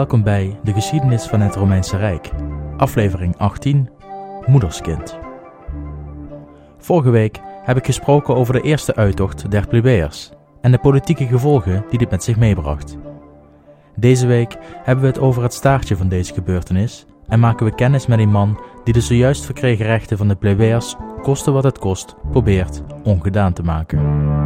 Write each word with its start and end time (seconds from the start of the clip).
welkom 0.00 0.22
bij 0.22 0.58
de 0.64 0.72
geschiedenis 0.72 1.26
van 1.26 1.40
het 1.40 1.54
Romeinse 1.54 1.96
Rijk, 1.96 2.30
aflevering 2.76 3.36
18, 3.36 3.90
Moederskind. 4.46 5.18
Vorige 6.78 7.10
week 7.10 7.40
heb 7.62 7.76
ik 7.76 7.84
gesproken 7.84 8.34
over 8.34 8.52
de 8.52 8.60
eerste 8.60 8.94
uittocht 8.94 9.50
der 9.50 9.66
plebeiers 9.66 10.30
en 10.60 10.70
de 10.70 10.78
politieke 10.78 11.26
gevolgen 11.26 11.84
die 11.90 11.98
dit 11.98 12.10
met 12.10 12.22
zich 12.22 12.36
meebracht. 12.36 12.96
Deze 13.96 14.26
week 14.26 14.56
hebben 14.82 15.04
we 15.04 15.10
het 15.10 15.20
over 15.20 15.42
het 15.42 15.54
staartje 15.54 15.96
van 15.96 16.08
deze 16.08 16.34
gebeurtenis 16.34 17.06
en 17.28 17.40
maken 17.40 17.66
we 17.66 17.74
kennis 17.74 18.06
met 18.06 18.18
een 18.18 18.30
man 18.30 18.60
die 18.84 18.94
de 18.94 19.00
zojuist 19.00 19.44
verkregen 19.44 19.86
rechten 19.86 20.16
van 20.16 20.28
de 20.28 20.36
plebeiers, 20.36 20.96
koste 21.22 21.50
wat 21.50 21.64
het 21.64 21.78
kost, 21.78 22.16
probeert 22.30 22.82
ongedaan 23.02 23.52
te 23.52 23.62
maken. 23.62 24.39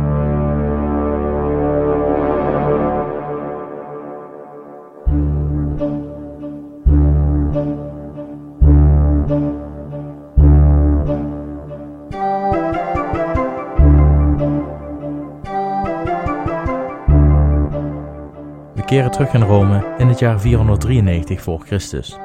Terug 19.14 19.32
in 19.32 19.42
Rome 19.42 19.94
in 19.98 20.08
het 20.08 20.18
jaar 20.18 20.40
493 20.40 21.42
voor 21.42 21.60
Christus. 21.60 22.16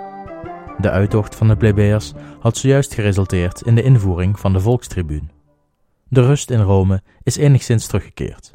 De 0.77 0.89
uittocht 0.89 1.35
van 1.35 1.47
de 1.47 1.55
plebeiers 1.55 2.13
had 2.39 2.57
zojuist 2.57 2.93
geresulteerd 2.93 3.61
in 3.61 3.75
de 3.75 3.83
invoering 3.83 4.39
van 4.39 4.53
de 4.53 4.59
volkstribuun. 4.59 5.31
De 6.07 6.21
rust 6.21 6.49
in 6.49 6.59
Rome 6.59 7.01
is 7.23 7.37
enigszins 7.37 7.87
teruggekeerd. 7.87 8.53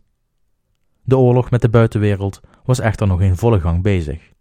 De 1.02 1.16
oorlog 1.16 1.50
met 1.50 1.60
de 1.60 1.68
buitenwereld 1.68 2.40
was 2.64 2.80
echter 2.80 3.06
nog 3.06 3.20
in 3.20 3.36
volle 3.36 3.60
gang 3.60 3.82
bezig. 3.82 4.32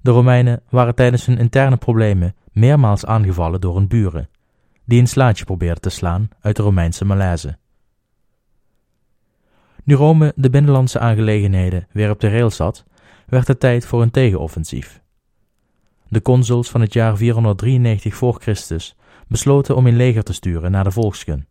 De 0.00 0.10
Romeinen 0.10 0.62
waren 0.70 0.94
tijdens 0.94 1.26
hun 1.26 1.38
interne 1.38 1.76
problemen 1.76 2.34
meermaals 2.52 3.06
aangevallen 3.06 3.60
door 3.60 3.76
hun 3.76 3.88
buren, 3.88 4.28
die 4.84 5.00
een 5.00 5.08
slaatje 5.08 5.44
probeerden 5.44 5.82
te 5.82 5.90
slaan 5.90 6.28
uit 6.40 6.56
de 6.56 6.62
Romeinse 6.62 7.04
malaise. 7.04 7.58
Nu 9.84 9.94
Rome 9.94 10.32
de 10.36 10.50
binnenlandse 10.50 10.98
aangelegenheden 10.98 11.86
weer 11.92 12.10
op 12.10 12.20
de 12.20 12.28
rails 12.28 12.56
zat, 12.56 12.84
werd 13.30 13.48
het 13.48 13.60
tijd 13.60 13.86
voor 13.86 14.02
een 14.02 14.10
tegenoffensief. 14.10 15.02
De 16.08 16.22
consuls 16.22 16.70
van 16.70 16.80
het 16.80 16.92
jaar 16.92 17.16
493 17.16 18.14
voor 18.14 18.40
Christus 18.40 18.96
besloten 19.28 19.76
om 19.76 19.86
een 19.86 19.96
leger 19.96 20.22
te 20.22 20.32
sturen 20.32 20.70
naar 20.70 20.84
de 20.84 20.90
volksken. 20.90 21.48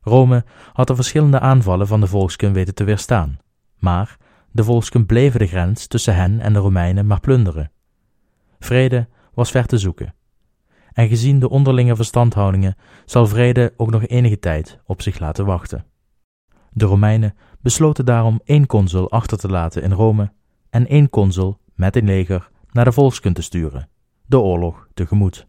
Rome 0.00 0.44
had 0.72 0.86
de 0.86 0.94
verschillende 0.94 1.40
aanvallen 1.40 1.86
van 1.86 2.00
de 2.00 2.06
volksken 2.06 2.52
weten 2.52 2.74
te 2.74 2.84
weerstaan, 2.84 3.38
maar 3.78 4.16
de 4.50 4.64
volksken 4.64 5.06
bleven 5.06 5.38
de 5.38 5.46
grens 5.46 5.86
tussen 5.86 6.14
hen 6.14 6.40
en 6.40 6.52
de 6.52 6.58
Romeinen 6.58 7.06
maar 7.06 7.20
plunderen. 7.20 7.70
Vrede 8.58 9.08
was 9.34 9.50
ver 9.50 9.66
te 9.66 9.78
zoeken. 9.78 10.14
En 10.92 11.08
gezien 11.08 11.38
de 11.38 11.48
onderlinge 11.48 11.96
verstandhoudingen 11.96 12.76
zal 13.04 13.26
vrede 13.26 13.74
ook 13.76 13.90
nog 13.90 14.06
enige 14.06 14.38
tijd 14.38 14.78
op 14.84 15.02
zich 15.02 15.18
laten 15.18 15.44
wachten. 15.44 15.84
De 16.70 16.84
Romeinen 16.84 17.34
besloten 17.60 18.04
daarom 18.04 18.40
één 18.44 18.66
consul 18.66 19.10
achter 19.10 19.38
te 19.38 19.48
laten 19.48 19.82
in 19.82 19.92
Rome 19.92 20.32
en 20.76 20.86
één 20.86 21.10
consul 21.10 21.58
met 21.74 21.96
een 21.96 22.04
leger 22.04 22.50
naar 22.70 22.84
de 22.84 22.92
volksken 22.92 23.32
te 23.32 23.42
sturen, 23.42 23.88
de 24.26 24.38
oorlog 24.38 24.88
tegemoet. 24.94 25.46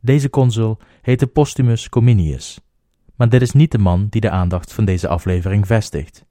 Deze 0.00 0.30
consul 0.30 0.78
heette 1.02 1.26
Postumus 1.26 1.88
Cominius, 1.88 2.60
maar 3.16 3.28
dit 3.28 3.42
is 3.42 3.52
niet 3.52 3.72
de 3.72 3.78
man 3.78 4.06
die 4.08 4.20
de 4.20 4.30
aandacht 4.30 4.72
van 4.72 4.84
deze 4.84 5.08
aflevering 5.08 5.66
vestigt. 5.66 6.24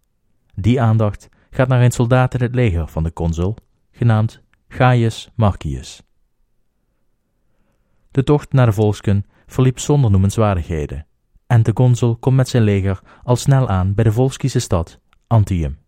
Die 0.55 0.81
aandacht 0.81 1.29
gaat 1.49 1.67
naar 1.67 1.81
een 1.81 1.91
soldaat 1.91 2.33
in 2.33 2.41
het 2.41 2.55
leger 2.55 2.87
van 2.87 3.03
de 3.03 3.13
consul, 3.13 3.55
genaamd 3.91 4.41
Gaius 4.67 5.31
Marcius. 5.35 6.01
De 8.11 8.23
tocht 8.23 8.51
naar 8.51 8.65
de 8.65 8.71
volksken 8.71 9.25
verliep 9.45 9.79
zonder 9.79 10.11
noemenswaardigheden, 10.11 11.05
en 11.47 11.63
de 11.63 11.73
consul 11.73 12.15
komt 12.15 12.35
met 12.35 12.49
zijn 12.49 12.63
leger 12.63 13.01
al 13.23 13.35
snel 13.35 13.69
aan 13.69 13.93
bij 13.93 14.03
de 14.03 14.11
volkskische 14.11 14.59
stad 14.59 14.99
Antium. 15.27 15.81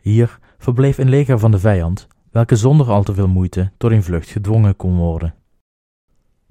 Hier 0.00 0.38
verbleef 0.58 0.98
een 0.98 1.08
leger 1.08 1.38
van 1.38 1.50
de 1.50 1.58
vijand, 1.58 2.06
welke 2.30 2.56
zonder 2.56 2.90
al 2.90 3.02
te 3.02 3.14
veel 3.14 3.28
moeite 3.28 3.72
tot 3.76 3.90
een 3.90 4.02
vlucht 4.02 4.28
gedwongen 4.28 4.76
kon 4.76 4.96
worden. 4.96 5.34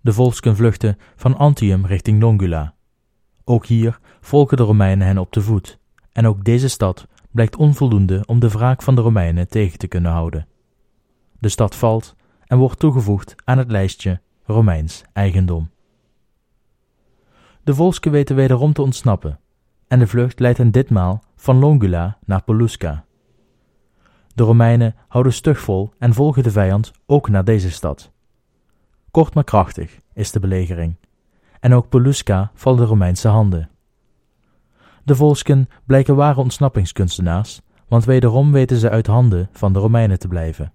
De 0.02 0.14
volksken 0.14 0.56
vluchten 0.56 0.98
van 1.16 1.38
Antium 1.38 1.86
richting 1.86 2.22
Longula. 2.22 2.74
Ook 3.44 3.66
hier 3.66 4.00
volgen 4.22 4.58
de 4.58 4.64
Romeinen 4.64 5.08
hen 5.08 5.18
op 5.18 5.32
de 5.32 5.42
voet, 5.42 5.80
en 6.12 6.28
ook 6.28 6.44
deze 6.44 6.68
stad 6.68 7.08
blijkt 7.32 7.56
onvoldoende 7.56 8.24
om 8.26 8.40
de 8.40 8.50
wraak 8.50 8.82
van 8.82 8.96
de 8.96 9.02
Romeinen 9.02 9.48
tegen 9.48 9.80
te 9.80 9.88
kunnen 9.88 10.12
houden. 10.12 10.48
De 11.40 11.50
stad 11.50 11.76
valt 11.76 12.16
en 12.46 12.58
wordt 12.58 12.80
toegevoegd 12.80 13.36
aan 13.44 13.58
het 13.58 13.72
lijstje 13.72 14.22
Romeins 14.44 15.04
eigendom. 15.14 15.70
De 17.64 17.74
volksken 17.74 18.12
weten 18.12 18.36
wederom 18.36 18.74
te 18.74 18.82
ontsnappen, 18.82 19.40
en 19.88 20.00
de 20.00 20.08
vlucht 20.08 20.40
leidt 20.40 20.58
hen 20.58 20.72
ditmaal 20.72 21.24
van 21.36 21.60
Longula 21.60 22.18
naar 22.26 22.44
Pelusca. 22.44 23.05
De 24.35 24.44
Romeinen 24.44 24.96
houden 25.07 25.34
stug 25.34 25.59
vol 25.59 25.94
en 26.00 26.13
volgen 26.13 26.44
de 26.44 26.51
vijand 26.51 26.91
ook 27.06 27.29
naar 27.29 27.44
deze 27.44 27.72
stad. 27.72 28.12
Kort 29.12 29.34
maar 29.34 29.44
krachtig 29.44 30.00
is 30.13 30.31
de 30.31 30.40
belegering, 30.40 30.96
en 31.59 31.73
ook 31.73 31.90
Pelusca 31.90 32.51
valt 32.53 32.78
de 32.78 32.84
Romeinse 32.84 33.28
handen. 33.28 33.69
De 35.03 35.16
volsken 35.16 35.69
blijken 35.85 36.16
ware 36.16 36.40
ontsnappingskunstenaars, 36.40 37.62
want 37.88 38.06
wederom 38.06 38.51
weten 38.51 38.78
ze 38.78 38.90
uit 38.90 39.07
handen 39.07 39.50
van 39.51 39.73
de 39.73 39.79
Romeinen 39.79 40.19
te 40.19 40.28
blijven. 40.28 40.73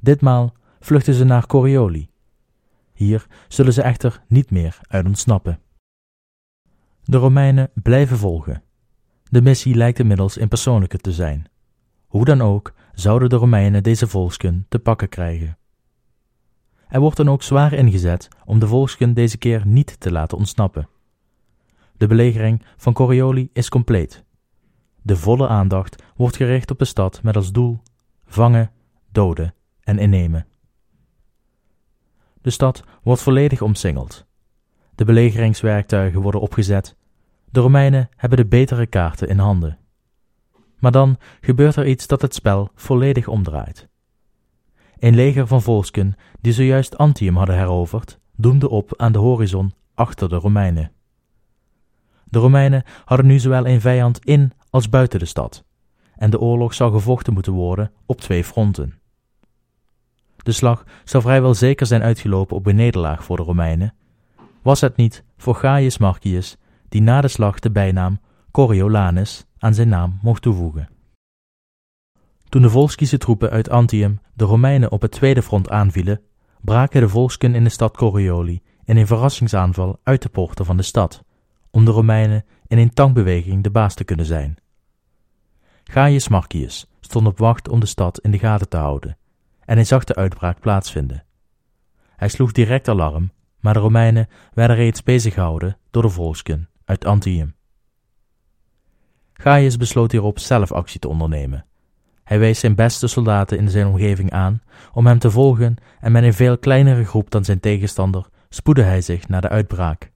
Ditmaal 0.00 0.52
vluchten 0.80 1.14
ze 1.14 1.24
naar 1.24 1.46
Corioli. 1.46 2.10
Hier 2.92 3.26
zullen 3.48 3.72
ze 3.72 3.82
echter 3.82 4.22
niet 4.26 4.50
meer 4.50 4.78
uit 4.88 5.06
ontsnappen. 5.06 5.60
De 7.04 7.16
Romeinen 7.16 7.70
blijven 7.74 8.16
volgen. 8.16 8.62
De 9.24 9.42
missie 9.42 9.74
lijkt 9.74 9.98
inmiddels 9.98 10.36
in 10.36 10.48
persoonlijke 10.48 10.98
te 10.98 11.12
zijn. 11.12 11.49
Hoe 12.10 12.24
dan 12.24 12.40
ook, 12.40 12.72
zouden 12.94 13.28
de 13.28 13.36
Romeinen 13.36 13.82
deze 13.82 14.06
volksken 14.06 14.66
te 14.68 14.78
pakken 14.78 15.08
krijgen. 15.08 15.58
Er 16.88 17.00
wordt 17.00 17.16
dan 17.16 17.30
ook 17.30 17.42
zwaar 17.42 17.72
ingezet 17.72 18.28
om 18.44 18.58
de 18.58 18.66
volksken 18.66 19.14
deze 19.14 19.38
keer 19.38 19.66
niet 19.66 20.00
te 20.00 20.12
laten 20.12 20.38
ontsnappen. 20.38 20.88
De 21.96 22.06
belegering 22.06 22.64
van 22.76 22.92
Corioli 22.92 23.50
is 23.52 23.68
compleet. 23.68 24.24
De 25.02 25.16
volle 25.16 25.48
aandacht 25.48 26.02
wordt 26.16 26.36
gericht 26.36 26.70
op 26.70 26.78
de 26.78 26.84
stad 26.84 27.22
met 27.22 27.36
als 27.36 27.52
doel 27.52 27.82
vangen, 28.26 28.70
doden 29.12 29.54
en 29.80 29.98
innemen. 29.98 30.46
De 32.40 32.50
stad 32.50 32.84
wordt 33.02 33.22
volledig 33.22 33.62
omsingeld. 33.62 34.26
De 34.94 35.04
belegeringswerktuigen 35.04 36.20
worden 36.20 36.40
opgezet. 36.40 36.96
De 37.50 37.60
Romeinen 37.60 38.08
hebben 38.16 38.38
de 38.38 38.46
betere 38.46 38.86
kaarten 38.86 39.28
in 39.28 39.38
handen. 39.38 39.79
Maar 40.80 40.92
dan 40.92 41.18
gebeurt 41.40 41.76
er 41.76 41.86
iets 41.86 42.06
dat 42.06 42.22
het 42.22 42.34
spel 42.34 42.70
volledig 42.74 43.28
omdraait. 43.28 43.88
Een 44.98 45.14
leger 45.14 45.46
van 45.46 45.62
volsken, 45.62 46.14
die 46.40 46.52
zojuist 46.52 46.98
Antium 46.98 47.36
hadden 47.36 47.56
heroverd, 47.56 48.18
doemde 48.36 48.68
op 48.68 48.94
aan 48.96 49.12
de 49.12 49.18
horizon 49.18 49.72
achter 49.94 50.28
de 50.28 50.36
Romeinen. 50.36 50.92
De 52.24 52.38
Romeinen 52.38 52.82
hadden 53.04 53.26
nu 53.26 53.38
zowel 53.38 53.66
een 53.66 53.80
vijand 53.80 54.24
in 54.24 54.52
als 54.70 54.88
buiten 54.88 55.18
de 55.18 55.24
stad, 55.24 55.64
en 56.16 56.30
de 56.30 56.40
oorlog 56.40 56.74
zou 56.74 56.92
gevochten 56.92 57.32
moeten 57.32 57.52
worden 57.52 57.92
op 58.06 58.20
twee 58.20 58.44
fronten. 58.44 58.98
De 60.36 60.52
slag 60.52 60.84
zou 61.04 61.22
vrijwel 61.22 61.54
zeker 61.54 61.86
zijn 61.86 62.02
uitgelopen 62.02 62.56
op 62.56 62.66
een 62.66 62.76
nederlaag 62.76 63.24
voor 63.24 63.36
de 63.36 63.42
Romeinen, 63.42 63.94
was 64.62 64.80
het 64.80 64.96
niet 64.96 65.24
voor 65.36 65.54
Gaius 65.54 65.98
Marcius, 65.98 66.56
die 66.88 67.02
na 67.02 67.20
de 67.20 67.28
slag 67.28 67.58
de 67.58 67.70
bijnaam 67.70 68.20
Coriolanus 68.50 69.46
aan 69.60 69.74
zijn 69.74 69.88
naam 69.88 70.18
mocht 70.22 70.42
toevoegen. 70.42 70.88
Toen 72.48 72.62
de 72.62 72.70
volkskische 72.70 73.18
troepen 73.18 73.50
uit 73.50 73.70
Antium 73.70 74.20
de 74.34 74.44
Romeinen 74.44 74.92
op 74.92 75.02
het 75.02 75.10
tweede 75.10 75.42
front 75.42 75.70
aanvielen, 75.70 76.20
braken 76.60 77.00
de 77.00 77.08
volksken 77.08 77.54
in 77.54 77.64
de 77.64 77.70
stad 77.70 77.96
Corioli 77.96 78.62
in 78.84 78.96
een 78.96 79.06
verrassingsaanval 79.06 80.00
uit 80.02 80.22
de 80.22 80.28
poorten 80.28 80.64
van 80.64 80.76
de 80.76 80.82
stad, 80.82 81.24
om 81.70 81.84
de 81.84 81.90
Romeinen 81.90 82.44
in 82.66 82.78
een 82.78 82.94
tankbeweging 82.94 83.62
de 83.62 83.70
baas 83.70 83.94
te 83.94 84.04
kunnen 84.04 84.26
zijn. 84.26 84.56
Gaius 85.84 86.28
Marcius 86.28 86.86
stond 87.00 87.26
op 87.26 87.38
wacht 87.38 87.68
om 87.68 87.80
de 87.80 87.86
stad 87.86 88.20
in 88.20 88.30
de 88.30 88.38
gaten 88.38 88.68
te 88.68 88.76
houden, 88.76 89.18
en 89.64 89.74
hij 89.74 89.84
zag 89.84 90.04
de 90.04 90.14
uitbraak 90.14 90.60
plaatsvinden. 90.60 91.24
Hij 92.16 92.28
sloeg 92.28 92.52
direct 92.52 92.88
alarm, 92.88 93.32
maar 93.60 93.74
de 93.74 93.80
Romeinen 93.80 94.28
werden 94.52 94.76
reeds 94.76 95.02
beziggehouden 95.02 95.76
door 95.90 96.02
de 96.02 96.08
volksken 96.08 96.68
uit 96.84 97.04
Antium. 97.04 97.54
Gaius 99.40 99.76
besloot 99.76 100.12
hierop 100.12 100.38
zelf 100.38 100.72
actie 100.72 101.00
te 101.00 101.08
ondernemen. 101.08 101.64
Hij 102.24 102.38
wees 102.38 102.60
zijn 102.60 102.74
beste 102.74 103.06
soldaten 103.06 103.58
in 103.58 103.68
zijn 103.68 103.86
omgeving 103.86 104.30
aan 104.30 104.62
om 104.92 105.06
hem 105.06 105.18
te 105.18 105.30
volgen 105.30 105.76
en 106.00 106.12
met 106.12 106.22
een 106.22 106.34
veel 106.34 106.58
kleinere 106.58 107.04
groep 107.04 107.30
dan 107.30 107.44
zijn 107.44 107.60
tegenstander 107.60 108.26
spoedde 108.48 108.82
hij 108.82 109.00
zich 109.00 109.28
naar 109.28 109.40
de 109.40 109.48
uitbraak. 109.48 110.10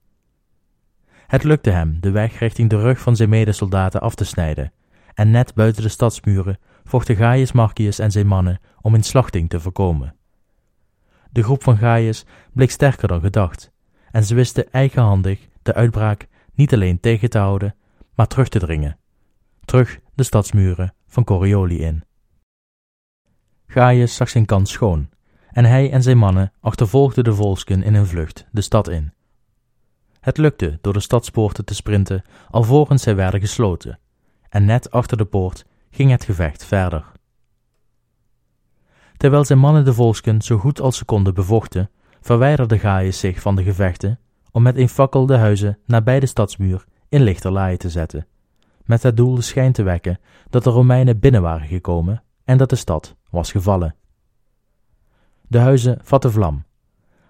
Het 1.27 1.43
lukte 1.43 1.69
hem 1.69 1.97
de 1.99 2.11
weg 2.11 2.39
richting 2.39 2.69
de 2.69 2.79
rug 2.79 2.99
van 2.99 3.15
zijn 3.15 3.29
medesoldaten 3.29 4.01
af 4.01 4.15
te 4.15 4.25
snijden, 4.25 4.71
en 5.13 5.31
net 5.31 5.53
buiten 5.53 5.83
de 5.83 5.89
stadsmuren 5.89 6.59
vochten 6.83 7.15
Gaius 7.15 7.51
Marcius 7.51 7.99
en 7.99 8.11
zijn 8.11 8.27
mannen 8.27 8.59
om 8.81 8.93
een 8.93 9.03
slachting 9.03 9.49
te 9.49 9.59
voorkomen. 9.59 10.15
De 11.31 11.43
groep 11.43 11.63
van 11.63 11.77
Gaius 11.77 12.25
bleek 12.53 12.71
sterker 12.71 13.07
dan 13.07 13.21
gedacht, 13.21 13.71
en 14.11 14.23
ze 14.23 14.35
wisten 14.35 14.71
eigenhandig 14.71 15.47
de 15.61 15.73
uitbraak 15.73 16.27
niet 16.53 16.73
alleen 16.73 16.99
tegen 16.99 17.29
te 17.29 17.37
houden, 17.37 17.75
maar 18.15 18.27
terug 18.27 18.49
te 18.49 18.59
dringen, 18.59 18.97
terug 19.65 19.99
de 20.13 20.23
stadsmuren 20.23 20.93
van 21.07 21.23
Corioli 21.23 21.81
in. 21.81 22.03
Gaius 23.67 24.15
zag 24.15 24.29
zijn 24.29 24.45
kans 24.45 24.71
schoon, 24.71 25.09
en 25.51 25.65
hij 25.65 25.91
en 25.91 26.03
zijn 26.03 26.17
mannen 26.17 26.51
achtervolgden 26.59 27.23
de 27.23 27.33
volsken 27.33 27.83
in 27.83 27.95
hun 27.95 28.05
vlucht 28.05 28.47
de 28.51 28.61
stad 28.61 28.87
in. 28.87 29.13
Het 30.19 30.37
lukte 30.37 30.77
door 30.81 30.93
de 30.93 30.99
stadspoorten 30.99 31.65
te 31.65 31.75
sprinten 31.75 32.23
alvorens 32.49 33.03
zij 33.03 33.15
werden 33.15 33.39
gesloten, 33.39 33.99
en 34.49 34.65
net 34.65 34.91
achter 34.91 35.17
de 35.17 35.25
poort 35.25 35.65
ging 35.91 36.11
het 36.11 36.23
gevecht 36.23 36.65
verder. 36.65 37.11
Terwijl 39.17 39.45
zijn 39.45 39.59
mannen 39.59 39.85
de 39.85 39.93
volsken 39.93 40.41
zo 40.41 40.57
goed 40.57 40.81
als 40.81 40.97
ze 40.97 41.05
konden 41.05 41.33
bevochten, 41.33 41.89
verwijderde 42.21 42.79
Gaius 42.79 43.19
zich 43.19 43.41
van 43.41 43.55
de 43.55 43.63
gevechten 43.63 44.19
om 44.51 44.61
met 44.61 44.77
een 44.77 44.89
fakkel 44.89 45.25
de 45.25 45.37
huizen 45.37 45.77
nabij 45.85 46.19
de 46.19 46.25
stadsmuur 46.25 46.85
in 47.09 47.21
lichterlaaien 47.21 47.77
te 47.77 47.89
zetten, 47.89 48.27
met 48.85 49.03
het 49.03 49.17
doel 49.17 49.35
de 49.35 49.41
schijn 49.41 49.71
te 49.71 49.83
wekken 49.83 50.19
dat 50.49 50.63
de 50.63 50.69
Romeinen 50.69 51.19
binnen 51.19 51.41
waren 51.41 51.67
gekomen 51.67 52.23
en 52.43 52.57
dat 52.57 52.69
de 52.69 52.75
stad 52.75 53.15
was 53.29 53.51
gevallen. 53.51 53.95
De 55.47 55.59
huizen 55.59 55.99
vatten 56.01 56.31
vlam. 56.31 56.63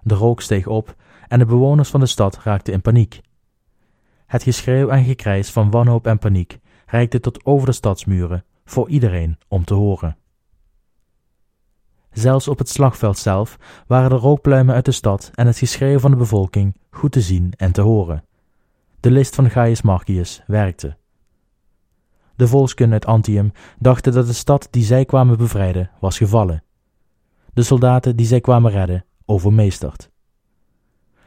De 0.01 0.15
rook 0.15 0.41
steeg 0.41 0.67
op 0.67 0.95
en 1.27 1.39
de 1.39 1.45
bewoners 1.45 1.89
van 1.89 1.99
de 1.99 2.05
stad 2.05 2.39
raakten 2.43 2.73
in 2.73 2.81
paniek. 2.81 3.21
Het 4.25 4.43
geschreeuw 4.43 4.89
en 4.89 5.03
gekrijs 5.03 5.51
van 5.51 5.71
wanhoop 5.71 6.07
en 6.07 6.19
paniek 6.19 6.59
reikte 6.85 7.19
tot 7.19 7.45
over 7.45 7.67
de 7.67 7.73
stadsmuren 7.73 8.45
voor 8.65 8.89
iedereen 8.89 9.37
om 9.47 9.63
te 9.63 9.73
horen. 9.73 10.17
Zelfs 12.11 12.47
op 12.47 12.57
het 12.57 12.69
slagveld 12.69 13.17
zelf 13.17 13.57
waren 13.87 14.09
de 14.09 14.15
rookpluimen 14.15 14.75
uit 14.75 14.85
de 14.85 14.91
stad 14.91 15.31
en 15.33 15.47
het 15.47 15.57
geschreeuw 15.57 15.99
van 15.99 16.11
de 16.11 16.17
bevolking 16.17 16.77
goed 16.89 17.11
te 17.11 17.21
zien 17.21 17.53
en 17.57 17.71
te 17.71 17.81
horen. 17.81 18.23
De 18.99 19.11
list 19.11 19.35
van 19.35 19.49
Gaius 19.49 19.81
Marcius 19.81 20.43
werkte. 20.47 20.97
De 22.35 22.47
volkskunde 22.47 22.93
uit 22.93 23.05
Antium 23.05 23.51
dachten 23.79 24.13
dat 24.13 24.27
de 24.27 24.33
stad 24.33 24.67
die 24.71 24.83
zij 24.83 25.05
kwamen 25.05 25.37
bevrijden 25.37 25.89
was 25.99 26.17
gevallen. 26.17 26.63
De 27.53 27.63
soldaten 27.63 28.15
die 28.15 28.25
zij 28.25 28.41
kwamen 28.41 28.71
redden 28.71 29.05
overmeesterd. 29.25 30.09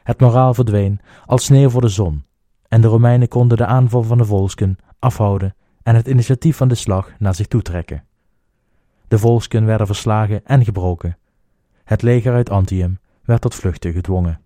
Het 0.02 0.20
moraal 0.20 0.54
verdween 0.54 1.00
als 1.26 1.44
sneeuw 1.44 1.70
voor 1.70 1.80
de 1.80 1.88
zon, 1.88 2.24
en 2.68 2.80
de 2.80 2.88
Romeinen 2.88 3.28
konden 3.28 3.56
de 3.56 3.66
aanval 3.66 4.02
van 4.02 4.18
de 4.18 4.24
volksken 4.24 4.78
afhouden 4.98 5.54
en 5.82 5.94
het 5.94 6.08
initiatief 6.08 6.56
van 6.56 6.68
de 6.68 6.74
slag 6.74 7.12
naar 7.18 7.34
zich 7.34 7.46
toetrekken. 7.46 8.04
De 9.08 9.18
volksken 9.18 9.64
werden 9.64 9.86
verslagen 9.86 10.44
en 10.44 10.64
gebroken. 10.64 11.18
Het 11.84 12.02
leger 12.02 12.34
uit 12.34 12.50
Antium 12.50 12.98
werd 13.22 13.40
tot 13.40 13.54
vluchten 13.54 13.92
gedwongen. 13.92 14.40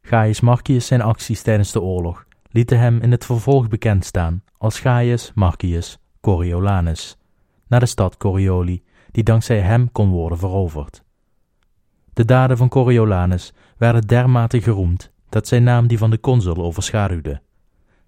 Gaius 0.00 0.40
Marcius 0.40 0.86
zijn 0.86 1.02
acties 1.02 1.42
tijdens 1.42 1.72
de 1.72 1.80
oorlog 1.80 2.26
lieten 2.48 2.78
hem 2.78 3.00
in 3.00 3.10
het 3.10 3.24
vervolg 3.24 3.68
bekend 3.68 4.04
staan 4.04 4.42
als 4.62 4.80
Gaius 4.80 5.32
Marcius 5.34 5.98
Coriolanus, 6.20 7.18
naar 7.66 7.80
de 7.80 7.86
stad 7.86 8.16
Corioli, 8.16 8.84
die 9.10 9.22
dankzij 9.22 9.60
hem 9.60 9.92
kon 9.92 10.10
worden 10.10 10.38
veroverd. 10.38 11.04
De 12.12 12.24
daden 12.24 12.56
van 12.56 12.68
Coriolanus 12.68 13.52
werden 13.76 14.06
dermate 14.06 14.62
geroemd 14.62 15.12
dat 15.28 15.48
zijn 15.48 15.62
naam 15.62 15.86
die 15.86 15.98
van 15.98 16.10
de 16.10 16.20
consul 16.20 16.56
overschaduwde. 16.56 17.42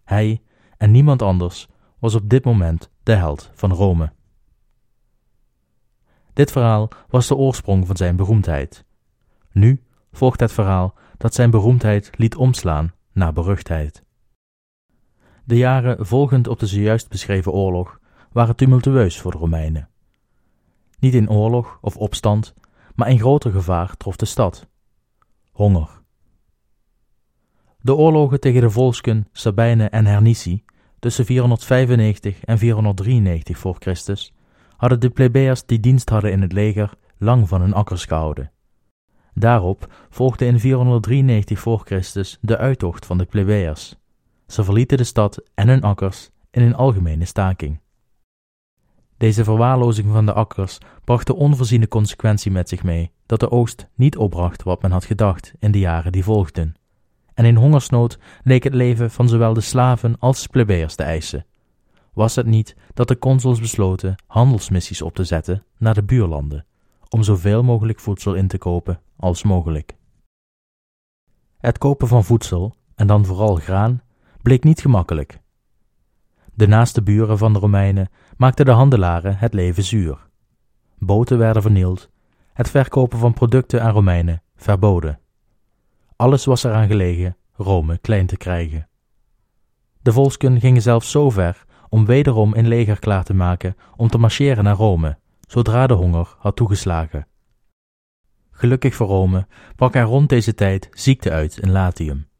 Hij 0.04 0.42
en 0.76 0.90
niemand 0.90 1.22
anders 1.22 1.68
was 1.98 2.14
op 2.14 2.28
dit 2.28 2.44
moment 2.44 2.90
de 3.02 3.14
held 3.14 3.50
van 3.54 3.72
Rome. 3.72 4.12
Dit 6.32 6.50
verhaal 6.50 6.88
was 7.08 7.28
de 7.28 7.36
oorsprong 7.36 7.86
van 7.86 7.96
zijn 7.96 8.16
beroemdheid. 8.16 8.84
Nu 9.52 9.82
volgt 10.12 10.40
het 10.40 10.52
verhaal 10.52 10.94
dat 11.16 11.34
zijn 11.34 11.50
beroemdheid 11.50 12.10
liet 12.16 12.36
omslaan 12.36 12.92
naar 13.12 13.32
beruchtheid. 13.32 14.03
De 15.44 15.56
jaren 15.56 16.06
volgend 16.06 16.48
op 16.48 16.58
de 16.58 16.66
zojuist 16.66 17.08
beschreven 17.08 17.52
oorlog 17.52 18.00
waren 18.32 18.56
tumultueus 18.56 19.20
voor 19.20 19.30
de 19.30 19.38
Romeinen. 19.38 19.88
Niet 20.98 21.14
in 21.14 21.30
oorlog 21.30 21.78
of 21.80 21.96
opstand, 21.96 22.54
maar 22.94 23.08
een 23.08 23.18
groter 23.18 23.52
gevaar 23.52 23.96
trof 23.96 24.16
de 24.16 24.24
stad: 24.24 24.68
honger. 25.52 26.02
De 27.80 27.94
oorlogen 27.94 28.40
tegen 28.40 28.60
de 28.60 28.70
volsken 28.70 29.28
Sabijnen 29.32 29.90
en 29.90 30.06
Hernici 30.06 30.64
tussen 30.98 31.24
495 31.24 32.44
en 32.44 32.58
493 32.58 33.58
voor 33.58 33.76
Christus 33.78 34.34
hadden 34.76 35.00
de 35.00 35.10
plebeiers 35.10 35.66
die 35.66 35.80
dienst 35.80 36.08
hadden 36.08 36.32
in 36.32 36.42
het 36.42 36.52
leger 36.52 36.94
lang 37.18 37.48
van 37.48 37.60
hun 37.60 37.74
akkers 37.74 38.04
gehouden. 38.04 38.52
Daarop 39.34 40.06
volgde 40.10 40.46
in 40.46 40.60
493 40.60 41.58
voor 41.58 41.82
Christus 41.84 42.38
de 42.40 42.58
uittocht 42.58 43.06
van 43.06 43.18
de 43.18 43.24
plebeiers. 43.24 43.96
Ze 44.46 44.64
verlieten 44.64 44.96
de 44.96 45.04
stad 45.04 45.42
en 45.54 45.68
hun 45.68 45.82
akkers 45.82 46.30
in 46.50 46.62
een 46.62 46.74
algemene 46.74 47.24
staking. 47.24 47.80
Deze 49.16 49.44
verwaarlozing 49.44 50.12
van 50.12 50.26
de 50.26 50.32
akkers 50.32 50.78
bracht 51.04 51.26
de 51.26 51.34
onvoorziene 51.34 51.88
consequentie 51.88 52.50
met 52.50 52.68
zich 52.68 52.82
mee 52.82 53.12
dat 53.26 53.40
de 53.40 53.50
oogst 53.50 53.88
niet 53.94 54.16
opbracht 54.16 54.62
wat 54.62 54.82
men 54.82 54.90
had 54.90 55.04
gedacht 55.04 55.52
in 55.58 55.70
de 55.70 55.78
jaren 55.78 56.12
die 56.12 56.24
volgden. 56.24 56.74
En 57.34 57.44
in 57.44 57.56
hongersnood 57.56 58.18
leek 58.42 58.64
het 58.64 58.74
leven 58.74 59.10
van 59.10 59.28
zowel 59.28 59.54
de 59.54 59.60
slaven 59.60 60.16
als 60.18 60.46
plebeiers 60.46 60.94
te 60.94 61.02
eisen. 61.02 61.46
Was 62.12 62.34
het 62.34 62.46
niet 62.46 62.76
dat 62.94 63.08
de 63.08 63.18
consuls 63.18 63.60
besloten 63.60 64.14
handelsmissies 64.26 65.02
op 65.02 65.14
te 65.14 65.24
zetten 65.24 65.64
naar 65.78 65.94
de 65.94 66.02
buurlanden, 66.02 66.66
om 67.08 67.22
zoveel 67.22 67.62
mogelijk 67.62 68.00
voedsel 68.00 68.34
in 68.34 68.48
te 68.48 68.58
kopen 68.58 69.00
als 69.16 69.42
mogelijk? 69.42 69.96
Het 71.58 71.78
kopen 71.78 72.08
van 72.08 72.24
voedsel, 72.24 72.74
en 72.94 73.06
dan 73.06 73.24
vooral 73.24 73.54
graan, 73.54 74.02
bleek 74.44 74.64
niet 74.64 74.80
gemakkelijk. 74.80 75.40
De 76.54 76.66
naaste 76.66 77.02
buren 77.02 77.38
van 77.38 77.52
de 77.52 77.58
Romeinen 77.58 78.08
maakten 78.36 78.64
de 78.64 78.70
handelaren 78.70 79.36
het 79.38 79.54
leven 79.54 79.82
zuur. 79.82 80.28
Boten 80.98 81.38
werden 81.38 81.62
vernield, 81.62 82.10
het 82.52 82.70
verkopen 82.70 83.18
van 83.18 83.32
producten 83.32 83.82
aan 83.82 83.92
Romeinen 83.92 84.42
verboden. 84.56 85.20
Alles 86.16 86.44
was 86.44 86.64
eraan 86.64 86.86
gelegen 86.86 87.36
Rome 87.52 87.98
klein 87.98 88.26
te 88.26 88.36
krijgen. 88.36 88.88
De 90.02 90.12
volksken 90.12 90.60
gingen 90.60 90.82
zelfs 90.82 91.10
zo 91.10 91.30
ver 91.30 91.64
om 91.88 92.06
wederom 92.06 92.54
een 92.54 92.68
leger 92.68 92.98
klaar 92.98 93.24
te 93.24 93.34
maken 93.34 93.76
om 93.96 94.08
te 94.08 94.18
marcheren 94.18 94.64
naar 94.64 94.76
Rome, 94.76 95.18
zodra 95.46 95.86
de 95.86 95.94
honger 95.94 96.34
had 96.38 96.56
toegeslagen. 96.56 97.26
Gelukkig 98.50 98.94
voor 98.94 99.06
Rome 99.06 99.46
brak 99.76 99.94
er 99.94 100.02
rond 100.04 100.28
deze 100.28 100.54
tijd 100.54 100.88
ziekte 100.92 101.30
uit 101.30 101.58
in 101.58 101.70
Latium. 101.70 102.32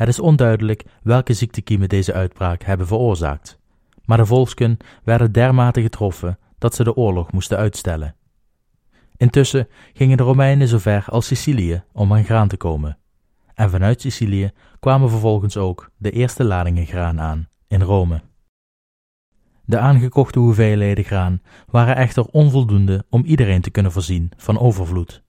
Het 0.00 0.08
is 0.08 0.20
onduidelijk 0.20 0.84
welke 1.02 1.32
ziektekiemen 1.32 1.88
deze 1.88 2.12
uitbraak 2.12 2.62
hebben 2.62 2.86
veroorzaakt, 2.86 3.58
maar 4.04 4.16
de 4.16 4.26
volksken 4.26 4.76
werden 5.04 5.32
dermate 5.32 5.82
getroffen 5.82 6.38
dat 6.58 6.74
ze 6.74 6.84
de 6.84 6.94
oorlog 6.94 7.32
moesten 7.32 7.58
uitstellen. 7.58 8.16
Intussen 9.16 9.68
gingen 9.92 10.16
de 10.16 10.22
Romeinen 10.22 10.68
zo 10.68 10.78
ver 10.78 11.04
als 11.08 11.26
Sicilië 11.26 11.82
om 11.92 12.12
aan 12.12 12.24
graan 12.24 12.48
te 12.48 12.56
komen, 12.56 12.98
en 13.54 13.70
vanuit 13.70 14.00
Sicilië 14.00 14.50
kwamen 14.78 15.10
vervolgens 15.10 15.56
ook 15.56 15.90
de 15.96 16.10
eerste 16.10 16.44
ladingen 16.44 16.86
graan 16.86 17.20
aan 17.20 17.48
in 17.68 17.82
Rome. 17.82 18.22
De 19.64 19.78
aangekochte 19.78 20.38
hoeveelheden 20.38 21.04
graan 21.04 21.42
waren 21.66 21.96
echter 21.96 22.24
onvoldoende 22.24 23.04
om 23.10 23.24
iedereen 23.24 23.60
te 23.60 23.70
kunnen 23.70 23.92
voorzien 23.92 24.32
van 24.36 24.58
overvloed. 24.58 25.22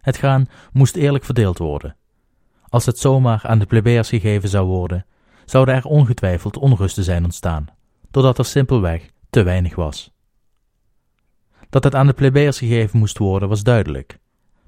Het 0.00 0.16
graan 0.16 0.46
moest 0.72 0.96
eerlijk 0.96 1.24
verdeeld 1.24 1.58
worden 1.58 1.96
als 2.76 2.86
het 2.86 2.98
zomaar 2.98 3.40
aan 3.42 3.58
de 3.58 3.66
plebeiers 3.66 4.08
gegeven 4.08 4.48
zou 4.48 4.66
worden, 4.66 5.06
zouden 5.44 5.74
er 5.74 5.84
ongetwijfeld 5.84 6.56
onrusten 6.56 7.04
zijn 7.04 7.24
ontstaan, 7.24 7.66
doordat 8.10 8.38
er 8.38 8.44
simpelweg 8.44 9.10
te 9.30 9.42
weinig 9.42 9.74
was. 9.74 10.14
Dat 11.70 11.84
het 11.84 11.94
aan 11.94 12.06
de 12.06 12.12
plebeiers 12.12 12.58
gegeven 12.58 12.98
moest 12.98 13.18
worden 13.18 13.48
was 13.48 13.62
duidelijk, 13.62 14.18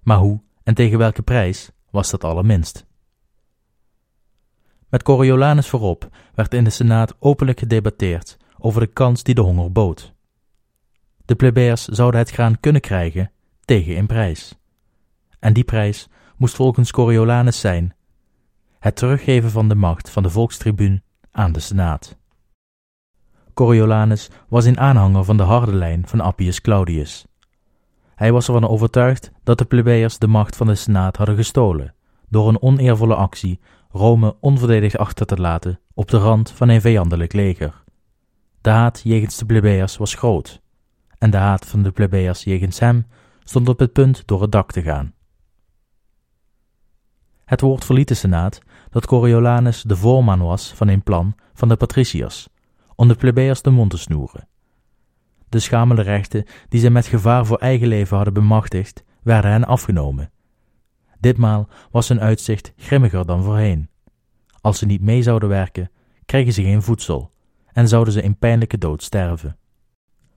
maar 0.03 0.17
hoe 0.17 0.41
en 0.63 0.75
tegen 0.75 0.99
welke 0.99 1.23
prijs 1.23 1.71
was 1.91 2.11
dat 2.11 2.25
allerminst. 2.25 2.87
Met 4.89 5.03
Coriolanus 5.03 5.69
voorop 5.69 6.09
werd 6.35 6.55
in 6.55 6.65
de 6.65 6.71
Senaat 6.71 7.17
openlijk 7.19 7.59
gedebatteerd 7.59 8.37
over 8.59 8.81
de 8.81 8.87
kans 8.87 9.23
die 9.23 9.35
de 9.35 9.41
honger 9.41 9.73
bood. 9.73 10.13
De 11.25 11.35
plebeiers 11.35 11.85
zouden 11.85 12.21
het 12.21 12.31
graan 12.31 12.61
kunnen 12.61 12.81
krijgen 12.81 13.31
tegen 13.65 13.97
een 13.97 14.07
prijs. 14.07 14.55
En 15.39 15.53
die 15.53 15.65
prijs 15.65 16.09
moest 16.39 16.55
volgens 16.55 16.91
Coriolanus 16.91 17.61
zijn 17.61 17.93
het 18.79 18.97
teruggeven 18.97 19.51
van 19.51 19.69
de 19.69 19.75
macht 19.75 20.11
van 20.11 20.23
de 20.23 20.31
volkstribuun 20.31 21.03
aan 21.31 21.53
de 21.53 21.61
Senaat. 21.61 22.17
Coriolanus 23.55 24.31
was 24.49 24.65
een 24.65 24.79
aanhanger 24.79 25.25
van 25.25 25.37
de 25.37 25.43
harde 25.43 25.75
lijn 25.75 26.07
van 26.07 26.21
Appius 26.21 26.61
Claudius. 26.61 27.27
Hij 28.15 28.33
was 28.33 28.47
ervan 28.47 28.69
overtuigd 28.69 29.33
dat 29.43 29.59
de 29.59 29.65
plebeiers 29.65 30.19
de 30.19 30.27
macht 30.27 30.57
van 30.57 30.67
de 30.67 30.75
Senaat 30.75 31.17
hadden 31.17 31.37
gestolen 31.37 31.95
door 32.29 32.49
een 32.49 32.63
oneervolle 32.63 33.15
actie 33.15 33.61
Rome 33.91 34.37
onverdedigd 34.41 34.99
achter 34.99 35.27
te 35.27 35.37
laten 35.37 35.81
op 35.95 36.09
de 36.09 36.19
rand 36.19 36.51
van 36.51 36.69
een 36.69 36.81
vijandelijk 36.81 37.33
leger. 37.33 37.85
De 38.61 38.71
haat 38.71 39.01
jegens 39.05 39.37
de 39.37 39.47
plebeiers 39.47 39.97
was 39.97 40.15
groot, 40.15 40.61
en 41.19 41.31
de 41.31 41.37
haat 41.37 41.67
van 41.67 41.83
de 41.83 41.91
plebeiers 41.91 42.45
jegens 42.45 42.79
hem 42.79 43.07
stond 43.45 43.69
op 43.69 43.79
het 43.79 43.93
punt 43.93 44.23
door 44.27 44.43
het 44.43 44.53
dak 44.53 44.73
te 44.73 44.83
gaan. 44.83 45.15
Het 47.45 47.61
woord 47.61 47.85
verliet 47.85 48.09
de 48.09 48.15
senaat 48.15 48.61
dat 48.91 49.07
Coriolanus 49.07 49.83
de 49.83 49.97
voorman 49.97 50.41
was 50.41 50.73
van 50.75 50.89
een 50.89 51.03
plan 51.03 51.35
van 51.55 51.69
de 51.69 51.77
patriciërs 51.77 52.49
om 52.95 53.09
de 53.09 53.15
plebeiers 53.15 53.63
de 53.63 53.71
mond 53.71 53.91
te 53.91 53.99
snoeren. 53.99 54.49
De 55.49 55.59
schamele 55.59 56.03
rechten 56.03 56.45
die 56.69 56.81
zij 56.81 56.91
met 56.91 57.07
gevaar 57.07 57.47
voor 57.47 57.59
eigen 57.59 57.89
leven 57.89 58.17
hadden 58.17 58.35
bemachtigd, 58.35 59.05
werden 59.23 59.51
hen 59.51 59.65
afgenomen. 59.65 60.31
Ditmaal 61.21 61.69
was 61.91 62.09
hun 62.09 62.21
uitzicht 62.21 62.73
grimmiger 62.77 63.27
dan 63.27 63.43
voorheen. 63.43 63.91
Als 64.61 64.79
ze 64.79 64.87
niet 64.87 65.01
mee 65.01 65.23
zouden 65.23 65.49
werken, 65.49 65.91
kregen 66.27 66.53
ze 66.53 66.63
geen 66.63 66.83
voedsel 66.83 67.33
en 67.73 67.89
zouden 67.89 68.13
ze 68.13 68.23
in 68.23 68.39
pijnlijke 68.39 68.79
dood 68.79 69.03
sterven. 69.03 69.57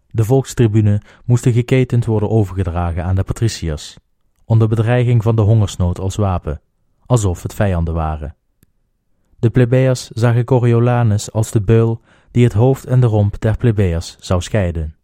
De 0.08 0.24
volkstribune 0.24 1.02
moesten 1.26 1.54
geketend 1.54 2.06
worden 2.06 2.30
overgedragen 2.30 3.04
aan 3.04 3.16
de 3.16 3.24
patriciërs, 3.24 3.98
onder 4.46 4.68
bedreiging 4.68 5.24
van 5.24 5.36
de 5.36 5.42
hongersnood 5.42 6.00
als 6.00 6.16
wapen, 6.16 6.62
alsof 7.06 7.44
het 7.44 7.54
vijanden 7.54 7.94
waren. 7.94 8.36
De 9.42 9.50
plebeiers 9.50 10.08
zagen 10.08 10.46
Coriolanus 10.46 11.32
als 11.32 11.52
de 11.52 11.62
beul 11.62 12.02
die 12.32 12.44
het 12.44 12.54
hoofd 12.54 12.86
en 12.86 13.00
de 13.00 13.08
romp 13.08 13.42
der 13.42 13.58
plebeiers 13.58 14.16
zou 14.20 14.42
scheiden. 14.42 14.96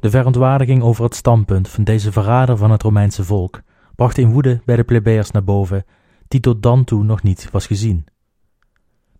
De 0.00 0.10
verontwaardiging 0.10 0.82
over 0.82 1.04
het 1.04 1.14
standpunt 1.14 1.68
van 1.68 1.84
deze 1.84 2.12
verrader 2.12 2.56
van 2.56 2.70
het 2.70 2.82
Romeinse 2.82 3.24
volk 3.24 3.62
bracht 3.94 4.18
een 4.18 4.32
woede 4.32 4.60
bij 4.64 4.76
de 4.76 4.84
plebeiers 4.84 5.30
naar 5.30 5.44
boven 5.44 5.84
die 6.28 6.40
tot 6.40 6.62
dan 6.62 6.84
toe 6.84 7.04
nog 7.04 7.22
niet 7.22 7.50
was 7.50 7.66
gezien. 7.66 8.06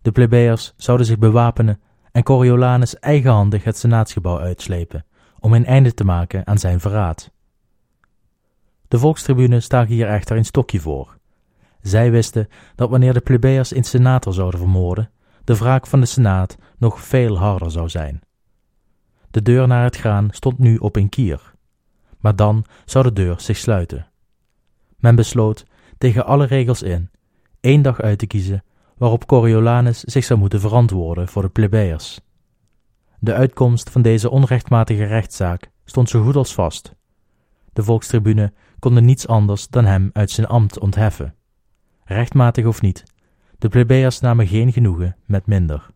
De 0.01 0.11
plebeiers 0.11 0.73
zouden 0.77 1.05
zich 1.05 1.17
bewapenen 1.17 1.81
en 2.11 2.23
Coriolanus 2.23 2.99
eigenhandig 2.99 3.63
het 3.63 3.77
senaatsgebouw 3.77 4.39
uitslepen 4.39 5.05
om 5.39 5.53
een 5.53 5.65
einde 5.65 5.93
te 5.93 6.03
maken 6.03 6.47
aan 6.47 6.57
zijn 6.57 6.79
verraad. 6.79 7.31
De 8.87 8.99
volkstribune 8.99 9.59
staken 9.59 9.93
hier 9.93 10.07
echter 10.07 10.37
een 10.37 10.45
stokje 10.45 10.79
voor. 10.79 11.17
Zij 11.83 12.11
wisten 12.11 12.47
dat 12.75 12.89
wanneer 12.89 13.13
de 13.13 13.21
plebeiers 13.21 13.75
een 13.75 13.83
senator 13.83 14.33
zouden 14.33 14.59
vermoorden, 14.59 15.09
de 15.43 15.55
wraak 15.57 15.87
van 15.87 15.99
de 15.99 16.05
senaat 16.05 16.57
nog 16.77 17.01
veel 17.01 17.37
harder 17.37 17.71
zou 17.71 17.89
zijn. 17.89 18.21
De 19.31 19.41
deur 19.41 19.67
naar 19.67 19.83
het 19.83 19.97
graan 19.97 20.27
stond 20.31 20.59
nu 20.59 20.77
op 20.77 20.95
een 20.95 21.09
kier, 21.09 21.53
maar 22.19 22.35
dan 22.35 22.65
zou 22.85 23.03
de 23.03 23.13
deur 23.13 23.41
zich 23.41 23.57
sluiten. 23.57 24.07
Men 24.97 25.15
besloot, 25.15 25.65
tegen 25.97 26.25
alle 26.25 26.45
regels 26.45 26.81
in, 26.81 27.09
één 27.59 27.81
dag 27.81 28.01
uit 28.01 28.19
te 28.19 28.27
kiezen 28.27 28.63
waarop 28.97 29.25
Coriolanus 29.25 29.99
zich 29.99 30.23
zou 30.23 30.39
moeten 30.39 30.59
verantwoorden 30.59 31.27
voor 31.27 31.41
de 31.41 31.49
plebeiers. 31.49 32.19
De 33.19 33.33
uitkomst 33.33 33.89
van 33.89 34.01
deze 34.01 34.29
onrechtmatige 34.29 35.05
rechtszaak 35.05 35.71
stond 35.85 36.09
zo 36.09 36.23
goed 36.23 36.35
als 36.35 36.53
vast. 36.53 36.95
De 37.73 37.83
volkstribune 37.83 38.53
konden 38.79 39.05
niets 39.05 39.27
anders 39.27 39.67
dan 39.67 39.85
hem 39.85 40.09
uit 40.13 40.31
zijn 40.31 40.47
ambt 40.47 40.79
ontheffen. 40.79 41.35
Rechtmatig 42.05 42.65
of 42.65 42.81
niet, 42.81 43.03
de 43.57 43.69
plebeiers 43.69 44.19
namen 44.19 44.47
geen 44.47 44.71
genoegen 44.71 45.15
met 45.25 45.45
minder. 45.45 45.89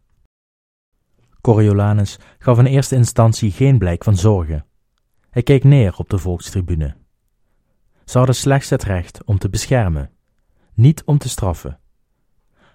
Coriolanus 1.41 2.19
gaf 2.37 2.57
in 2.57 2.65
eerste 2.65 2.95
instantie 2.95 3.51
geen 3.51 3.77
blijk 3.77 4.03
van 4.03 4.17
zorgen. 4.17 4.65
Hij 5.29 5.43
keek 5.43 5.63
neer 5.63 5.95
op 5.97 6.09
de 6.09 6.17
volkstribune. 6.17 6.95
Ze 8.05 8.17
hadden 8.17 8.35
slechts 8.35 8.69
het 8.69 8.83
recht 8.83 9.23
om 9.23 9.37
te 9.37 9.49
beschermen, 9.49 10.11
niet 10.73 11.03
om 11.03 11.17
te 11.17 11.29
straffen. 11.29 11.79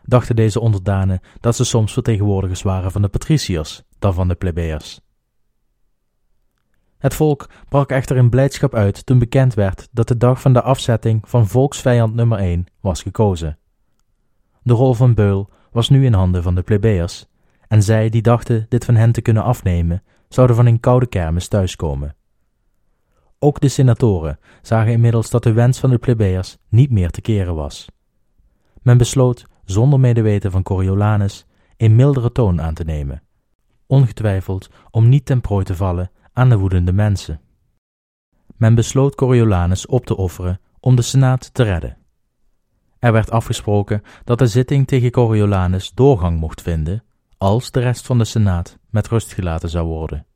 Dachten 0.02 0.36
deze 0.36 0.60
onderdanen 0.60 1.20
dat 1.40 1.56
ze 1.56 1.64
soms 1.64 1.92
vertegenwoordigers 1.92 2.62
waren 2.62 2.92
van 2.92 3.02
de 3.02 3.08
patriciërs 3.08 3.82
dan 3.98 4.14
van 4.14 4.28
de 4.28 4.34
plebeiers. 4.34 5.00
Het 7.02 7.14
volk 7.14 7.49
brak 7.68 7.90
echter 7.90 8.16
in 8.16 8.30
blijdschap 8.30 8.75
uit 8.75 9.06
toen 9.06 9.18
bekend 9.18 9.54
werd 9.54 9.88
dat 9.90 10.09
de 10.09 10.16
dag 10.16 10.40
van 10.40 10.52
de 10.52 10.62
afzetting 10.62 11.28
van 11.28 11.47
volksvijand 11.47 12.14
nummer 12.14 12.38
1 12.38 12.66
was 12.80 13.02
gekozen. 13.02 13.59
De 14.62 14.73
rol 14.73 14.94
van 14.94 15.14
beul 15.14 15.50
was 15.73 15.88
nu 15.88 16.04
in 16.04 16.12
handen 16.12 16.42
van 16.42 16.54
de 16.54 16.62
plebeiers, 16.62 17.26
en 17.68 17.82
zij 17.82 18.09
die 18.09 18.23
dachten 18.23 18.66
dit 18.68 18.85
van 18.85 18.94
hen 18.94 19.12
te 19.12 19.21
kunnen 19.21 19.42
afnemen, 19.42 20.02
zouden 20.28 20.56
van 20.56 20.66
een 20.66 20.80
koude 20.80 21.06
kermis 21.06 21.49
thuiskomen. 21.49 22.16
Ook 23.38 23.61
de 23.61 23.68
senatoren 23.68 24.38
zagen 24.61 24.92
inmiddels 24.92 25.30
dat 25.30 25.42
de 25.42 25.52
wens 25.52 25.78
van 25.78 25.90
de 25.90 25.99
plebeiers 25.99 26.59
niet 26.68 26.90
meer 26.90 27.11
te 27.11 27.21
keren 27.21 27.54
was. 27.54 27.87
Men 28.82 28.99
besloot, 28.99 29.47
zonder 29.64 30.00
medeweten 30.00 30.50
van 30.50 30.62
Coriolanus, 30.62 31.47
een 31.76 31.97
mildere 31.97 32.32
toon 32.32 32.61
aan 32.61 32.75
te 32.75 32.85
nemen, 32.85 33.23
ongetwijfeld 33.87 34.71
om 34.90 35.09
niet 35.09 35.25
ten 35.25 35.40
prooi 35.40 35.64
te 35.64 35.76
vallen 35.76 36.11
aan 36.32 36.48
de 36.48 36.58
woedende 36.58 36.92
mensen. 36.92 37.40
Men 38.56 38.74
besloot 38.74 39.14
Coriolanus 39.14 39.86
op 39.86 40.06
te 40.06 40.16
offeren 40.16 40.60
om 40.80 40.96
de 40.96 41.02
senaat 41.02 41.54
te 41.54 41.62
redden. 41.62 41.96
Er 42.98 43.12
werd 43.12 43.30
afgesproken 43.30 44.02
dat 44.24 44.38
de 44.38 44.46
zitting 44.46 44.86
tegen 44.86 45.10
Coriolanus 45.10 45.92
doorgang 45.94 46.40
mocht 46.40 46.62
vinden 46.62 47.04
als 47.38 47.70
de 47.70 47.80
rest 47.80 48.06
van 48.06 48.18
de 48.18 48.24
senaat 48.24 48.78
met 48.90 49.08
rust 49.08 49.32
gelaten 49.32 49.68
zou 49.68 49.86
worden. 49.86 50.26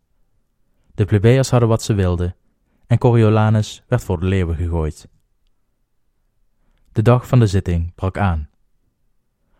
De 0.94 1.04
plebeiers 1.04 1.50
hadden 1.50 1.68
wat 1.68 1.82
ze 1.82 1.94
wilden 1.94 2.36
en 2.86 2.98
Coriolanus 2.98 3.84
werd 3.88 4.04
voor 4.04 4.20
de 4.20 4.26
leeuwen 4.26 4.56
gegooid. 4.56 5.08
De 6.92 7.02
dag 7.02 7.26
van 7.26 7.38
de 7.38 7.46
zitting 7.46 7.94
brak 7.94 8.18
aan. 8.18 8.48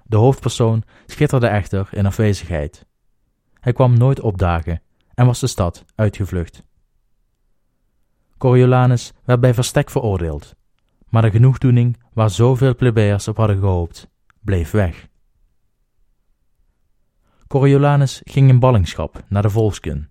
De 0.04 0.16
hoofdpersoon 0.16 0.82
schitterde 1.06 1.46
echter 1.46 1.88
in 1.90 2.06
afwezigheid. 2.06 2.86
Hij 3.60 3.72
kwam 3.72 3.98
nooit 3.98 4.20
opdagen 4.20 4.82
en 5.16 5.26
was 5.26 5.40
de 5.40 5.46
stad 5.46 5.84
uitgevlucht. 5.94 6.62
Coriolanus 8.38 9.12
werd 9.24 9.40
bij 9.40 9.54
verstek 9.54 9.90
veroordeeld, 9.90 10.54
maar 11.08 11.22
de 11.22 11.30
genoegdoening 11.30 11.96
waar 12.12 12.30
zoveel 12.30 12.74
plebeiers 12.74 13.28
op 13.28 13.36
hadden 13.36 13.58
gehoopt, 13.58 14.08
bleef 14.40 14.70
weg. 14.70 15.08
Coriolanus 17.46 18.20
ging 18.24 18.48
in 18.48 18.58
ballingschap 18.58 19.24
naar 19.28 19.42
de 19.42 19.50
volkskun. 19.50 20.10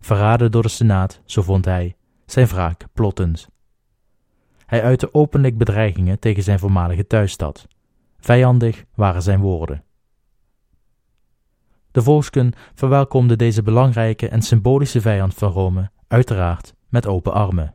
Verraden 0.00 0.50
door 0.50 0.62
de 0.62 0.68
senaat, 0.68 1.20
zo 1.24 1.42
vond 1.42 1.64
hij, 1.64 1.96
zijn 2.26 2.46
wraak 2.46 2.86
plottend. 2.92 3.48
Hij 4.66 4.82
uitte 4.82 5.14
openlijk 5.14 5.58
bedreigingen 5.58 6.18
tegen 6.18 6.42
zijn 6.42 6.58
voormalige 6.58 7.06
thuisstad. 7.06 7.66
Vijandig 8.18 8.84
waren 8.94 9.22
zijn 9.22 9.40
woorden. 9.40 9.84
De 11.90 12.02
volkskun 12.02 12.54
verwelkomde 12.74 13.36
deze 13.36 13.62
belangrijke 13.62 14.28
en 14.28 14.42
symbolische 14.42 15.00
vijand 15.00 15.34
van 15.34 15.52
Rome 15.52 15.90
uiteraard 16.08 16.74
met 16.88 17.06
open 17.06 17.32
armen. 17.32 17.74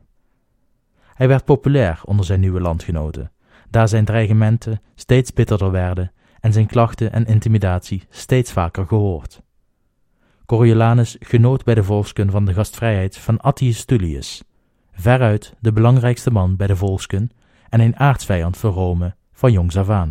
Hij 1.14 1.28
werd 1.28 1.44
populair 1.44 2.00
onder 2.04 2.24
zijn 2.24 2.40
nieuwe 2.40 2.60
landgenoten, 2.60 3.32
daar 3.70 3.88
zijn 3.88 4.04
dreigementen 4.04 4.80
steeds 4.94 5.32
bitterder 5.32 5.70
werden 5.70 6.12
en 6.40 6.52
zijn 6.52 6.66
klachten 6.66 7.12
en 7.12 7.26
intimidatie 7.26 8.06
steeds 8.10 8.52
vaker 8.52 8.86
gehoord. 8.86 9.42
Coriolanus 10.46 11.16
genoot 11.20 11.64
bij 11.64 11.74
de 11.74 11.84
volkskun 11.84 12.30
van 12.30 12.44
de 12.44 12.54
gastvrijheid 12.54 13.16
van 13.16 13.40
Attius 13.40 13.84
Tullius, 13.84 14.42
veruit 14.92 15.54
de 15.60 15.72
belangrijkste 15.72 16.30
man 16.30 16.56
bij 16.56 16.66
de 16.66 16.76
volkskun 16.76 17.30
en 17.68 17.80
een 17.80 17.98
aardsvijand 17.98 18.56
voor 18.56 18.72
Rome 18.72 19.14
van 19.32 19.52
jongs 19.52 19.76
af. 19.76 20.08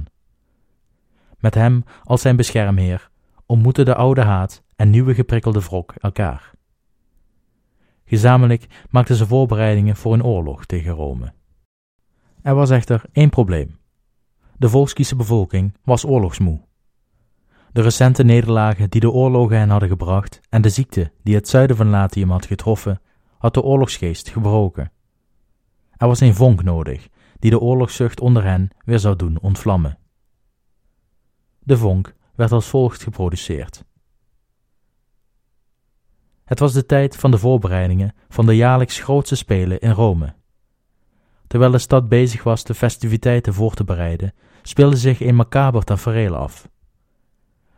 Met 1.40 1.54
hem 1.54 1.84
als 2.04 2.22
zijn 2.22 2.36
beschermheer 2.36 3.12
ontmoetten 3.46 3.86
de 3.86 3.96
oude 3.96 4.22
haat 4.22 4.64
en 4.76 4.90
nieuwe 4.90 5.14
geprikkelde 5.14 5.60
wrok 5.60 5.94
elkaar. 5.98 6.52
Gezamenlijk 8.06 8.86
maakten 8.90 9.16
ze 9.16 9.28
voorbereidingen 9.28 9.96
voor 9.96 10.14
een 10.14 10.24
oorlog 10.24 10.66
tegen 10.66 10.92
Rome. 10.92 11.34
Er 12.42 12.56
was 12.56 12.70
echter 12.70 13.04
één 13.12 13.30
probleem. 13.30 13.80
De 14.58 14.70
volkskiese 14.70 15.16
bevolking 15.16 15.78
was 15.84 16.06
oorlogsmoe. 16.06 16.62
De 17.72 17.82
recente 17.82 18.24
nederlagen 18.24 18.90
die 18.90 19.02
de 19.02 19.12
oorlogen 19.12 19.58
hen 19.58 19.70
hadden 19.70 19.90
gebracht 19.90 20.40
en 20.50 20.62
de 20.62 20.70
ziekte 20.70 21.12
die 21.24 21.36
het 21.36 21.48
zuiden 21.48 21.76
van 21.76 21.90
Latium 21.90 22.32
had 22.32 22.46
getroffen, 22.46 23.02
had 23.38 23.54
de 23.54 23.62
oorlogsgeest 23.62 24.30
gebroken. 24.30 24.92
Er 25.98 26.08
was 26.08 26.20
een 26.20 26.36
vonk 26.36 26.64
nodig 26.64 27.08
die 27.40 27.52
de 27.52 27.60
oorlogszucht 27.60 28.20
onder 28.20 28.44
hen 28.44 28.70
weer 28.86 29.00
zou 29.00 29.16
doen 29.16 29.40
ontvlammen. 29.42 29.98
De 31.60 31.78
vonk 31.78 32.14
werd 32.36 32.52
als 32.52 32.68
volgt 32.68 33.04
geproduceerd. 33.04 33.84
Het 36.44 36.60
was 36.60 36.74
de 36.74 36.86
tijd 36.86 37.16
van 37.16 37.32
de 37.32 37.38
voorbereidingen 37.38 38.16
van 38.30 38.46
de 38.46 38.56
jaarlijks 38.56 39.00
grootste 39.00 39.36
spelen 39.36 39.80
in 39.80 39.92
Rome. 39.92 40.34
Terwijl 41.48 41.72
de 41.72 41.78
stad 41.78 42.10
bezig 42.10 42.44
was 42.44 42.64
de 42.64 42.74
festiviteiten 42.74 43.54
voor 43.54 43.74
te 43.74 43.84
bereiden, 43.84 44.34
speelde 44.62 44.98
zich 44.98 45.22
een 45.22 45.36
macaber 45.36 45.84
tafereel 45.84 46.36
af. 46.36 46.70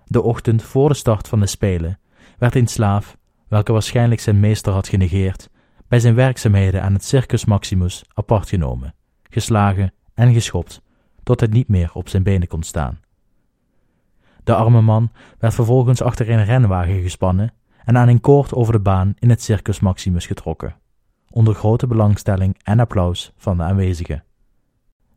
De 0.06 0.22
ochtend 0.22 0.64
voor 0.64 0.90
de 0.90 0.96
start 0.96 1.28
van 1.28 1.40
de 1.40 1.48
spelen 1.48 2.00
werd 2.38 2.56
een 2.56 2.68
slaaf, 2.68 3.18
welke 3.48 3.72
waarschijnlijk 3.72 4.22
zijn 4.22 4.40
meester 4.40 4.74
had 4.74 4.88
genegeerd, 4.88 5.50
bij 5.88 6.00
zijn 6.00 6.16
werkzaamheden 6.16 6.82
aan 6.82 6.94
het 6.94 7.04
Circus 7.04 7.46
Maximus 7.46 8.04
apart 8.14 8.50
genomen, 8.50 8.96
geslagen 9.30 9.94
en 10.14 10.34
geschopt, 10.34 10.82
tot 11.24 11.40
hij 11.40 11.50
niet 11.50 11.68
meer 11.68 11.90
op 11.94 12.10
zijn 12.10 12.24
benen 12.24 12.48
kon 12.48 12.64
staan. 12.64 13.00
De 14.46 14.56
arme 14.56 14.82
man 14.82 15.12
werd 15.40 15.54
vervolgens 15.54 16.02
achter 16.02 16.30
een 16.30 16.46
renwagen 16.46 17.02
gespannen 17.02 17.54
en 17.86 17.98
aan 17.98 18.08
een 18.08 18.22
koord 18.22 18.54
over 18.54 18.74
de 18.74 18.80
baan 18.80 19.14
in 19.20 19.30
het 19.30 19.42
Circus 19.42 19.80
Maximus 19.80 20.26
getrokken, 20.26 20.76
onder 21.30 21.54
grote 21.54 21.88
belangstelling 21.88 22.60
en 22.64 22.80
applaus 22.80 23.34
van 23.38 23.58
de 23.58 23.64
aanwezigen. 23.64 24.24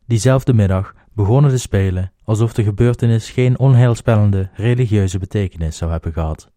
Diezelfde 0.05 0.53
middag 0.53 0.93
begonnen 1.13 1.51
de 1.51 1.57
spelen 1.57 2.11
alsof 2.23 2.53
de 2.53 2.63
gebeurtenis 2.63 3.29
geen 3.29 3.59
onheilspellende 3.59 4.49
religieuze 4.53 5.19
betekenis 5.19 5.77
zou 5.77 5.91
hebben 5.91 6.13
gehad. 6.13 6.51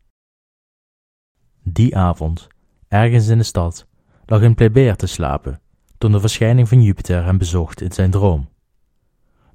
Die 1.63 1.97
avond, 1.97 2.49
ergens 2.89 3.29
in 3.29 3.39
de 3.39 3.45
stad, 3.45 3.87
lag 4.27 4.43
een 4.43 4.55
plebeer 4.55 4.97
te 4.97 5.07
slapen, 5.07 5.61
toen 5.99 6.13
de 6.13 6.21
verschijning 6.21 6.69
van 6.69 6.83
Jupiter 6.83 7.25
hem 7.25 7.39
bezocht 7.39 7.81
in 7.81 7.93
zijn 7.93 8.11
droom. 8.11 8.49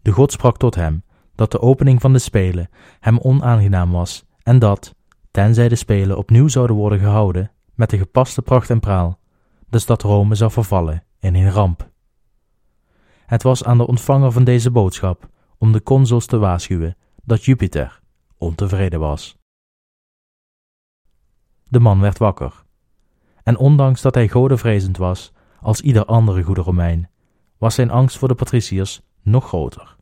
De 0.02 0.12
god 0.12 0.32
sprak 0.32 0.58
tot 0.58 0.76
hem 0.76 1.04
dat 1.38 1.52
de 1.52 1.62
opening 1.62 2.02
van 2.02 2.14
de 2.14 2.20
spelen 2.20 2.70
hem 3.00 3.18
onaangenaam 3.20 3.92
was 3.92 4.26
en 4.44 4.60
dat, 4.60 4.96
tenzij 5.32 5.70
de 5.70 5.76
spelen 5.76 6.18
opnieuw 6.18 6.48
zouden 6.48 6.76
worden 6.76 7.00
gehouden 7.00 7.52
met 7.76 7.90
de 7.90 7.98
gepaste 7.98 8.42
pracht 8.42 8.70
en 8.70 8.80
praal, 8.80 9.20
de 9.70 9.80
stad 9.80 10.02
Rome 10.02 10.36
zou 10.36 10.52
vervallen 10.52 11.04
in 11.20 11.36
een 11.36 11.52
ramp. 11.52 11.90
Het 13.26 13.44
was 13.44 13.64
aan 13.64 13.78
de 13.78 13.88
ontvanger 13.88 14.32
van 14.32 14.44
deze 14.44 14.72
boodschap 14.72 15.30
om 15.58 15.72
de 15.72 15.84
consuls 15.84 16.26
te 16.26 16.38
waarschuwen 16.38 16.98
dat 17.24 17.46
Jupiter 17.46 18.02
ontevreden 18.38 19.00
was. 19.00 19.38
De 21.64 21.80
man 21.80 22.00
werd 22.00 22.18
wakker, 22.18 22.64
en 23.44 23.58
ondanks 23.58 24.02
dat 24.02 24.16
hij 24.16 24.30
godenvrezend 24.30 24.98
was 24.98 25.32
als 25.62 25.82
ieder 25.82 26.06
andere 26.06 26.44
goede 26.44 26.62
Romein, 26.62 27.10
was 27.58 27.76
zijn 27.76 27.92
angst 27.92 28.18
voor 28.18 28.28
de 28.28 28.36
patriciërs 28.36 29.02
nog 29.22 29.48
groter, 29.48 29.97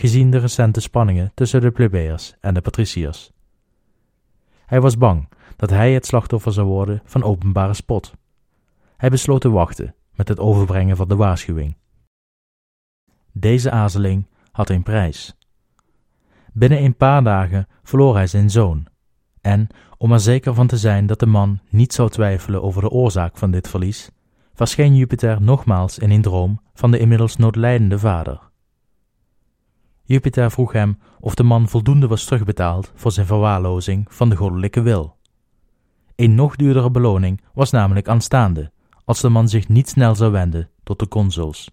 gezien 0.00 0.30
de 0.30 0.38
recente 0.38 0.80
spanningen 0.80 1.32
tussen 1.34 1.60
de 1.60 1.70
plebeiers 1.70 2.34
en 2.40 2.54
de 2.54 2.60
patriciërs. 2.60 3.32
Hij 4.66 4.80
was 4.80 4.96
bang 4.96 5.28
dat 5.56 5.70
hij 5.70 5.92
het 5.92 6.06
slachtoffer 6.06 6.52
zou 6.52 6.66
worden 6.66 7.00
van 7.04 7.22
openbare 7.22 7.74
spot. 7.74 8.14
Hij 8.96 9.10
besloot 9.10 9.40
te 9.40 9.50
wachten 9.50 9.94
met 10.14 10.28
het 10.28 10.38
overbrengen 10.38 10.96
van 10.96 11.08
de 11.08 11.16
waarschuwing. 11.16 11.76
Deze 13.32 13.70
aarzeling 13.70 14.26
had 14.52 14.70
een 14.70 14.82
prijs. 14.82 15.36
Binnen 16.52 16.84
een 16.84 16.96
paar 16.96 17.22
dagen 17.22 17.68
verloor 17.82 18.14
hij 18.14 18.26
zijn 18.26 18.50
zoon, 18.50 18.86
en 19.40 19.68
om 19.98 20.12
er 20.12 20.20
zeker 20.20 20.54
van 20.54 20.66
te 20.66 20.76
zijn 20.76 21.06
dat 21.06 21.18
de 21.18 21.26
man 21.26 21.60
niet 21.68 21.92
zou 21.92 22.10
twijfelen 22.10 22.62
over 22.62 22.82
de 22.82 22.90
oorzaak 22.90 23.36
van 23.36 23.50
dit 23.50 23.68
verlies, 23.68 24.10
verscheen 24.54 24.96
Jupiter 24.96 25.42
nogmaals 25.42 25.98
in 25.98 26.10
een 26.10 26.22
droom 26.22 26.60
van 26.74 26.90
de 26.90 26.98
inmiddels 26.98 27.36
noodlijdende 27.36 27.98
vader. 27.98 28.49
Jupiter 30.10 30.50
vroeg 30.50 30.72
hem 30.72 30.98
of 31.20 31.34
de 31.34 31.42
man 31.42 31.68
voldoende 31.68 32.06
was 32.06 32.24
terugbetaald 32.24 32.92
voor 32.94 33.12
zijn 33.12 33.26
verwaarlozing 33.26 34.06
van 34.08 34.28
de 34.28 34.36
goddelijke 34.36 34.80
wil. 34.80 35.16
Een 36.16 36.34
nog 36.34 36.56
duurdere 36.56 36.90
beloning 36.90 37.40
was 37.54 37.70
namelijk 37.70 38.08
aanstaande, 38.08 38.72
als 39.04 39.20
de 39.20 39.28
man 39.28 39.48
zich 39.48 39.68
niet 39.68 39.88
snel 39.88 40.14
zou 40.14 40.32
wenden 40.32 40.70
tot 40.82 40.98
de 40.98 41.08
consuls. 41.08 41.70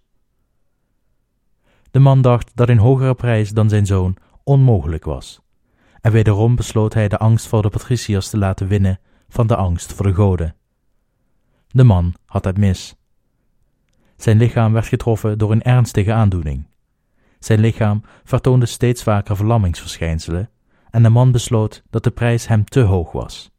De 1.90 1.98
man 1.98 2.22
dacht 2.22 2.50
dat 2.54 2.68
een 2.68 2.78
hogere 2.78 3.14
prijs 3.14 3.50
dan 3.50 3.68
zijn 3.68 3.86
zoon 3.86 4.16
onmogelijk 4.44 5.04
was, 5.04 5.40
en 6.00 6.12
wederom 6.12 6.56
besloot 6.56 6.94
hij 6.94 7.08
de 7.08 7.18
angst 7.18 7.46
voor 7.46 7.62
de 7.62 7.68
patriciërs 7.68 8.30
te 8.30 8.38
laten 8.38 8.68
winnen 8.68 9.00
van 9.28 9.46
de 9.46 9.56
angst 9.56 9.92
voor 9.92 10.06
de 10.06 10.14
goden. 10.14 10.54
De 11.68 11.84
man 11.84 12.14
had 12.26 12.44
het 12.44 12.58
mis. 12.58 12.96
Zijn 14.16 14.38
lichaam 14.38 14.72
werd 14.72 14.86
getroffen 14.86 15.38
door 15.38 15.52
een 15.52 15.62
ernstige 15.62 16.12
aandoening. 16.12 16.66
Zijn 17.38 17.60
lichaam 17.60 18.02
vertoonde 18.24 18.66
steeds 18.66 19.02
vaker 19.02 19.36
verlammingsverschijnselen, 19.36 20.50
en 20.90 21.02
de 21.02 21.08
man 21.08 21.32
besloot 21.32 21.82
dat 21.90 22.04
de 22.04 22.10
prijs 22.10 22.46
hem 22.46 22.64
te 22.64 22.80
hoog 22.80 23.12
was. 23.12 23.50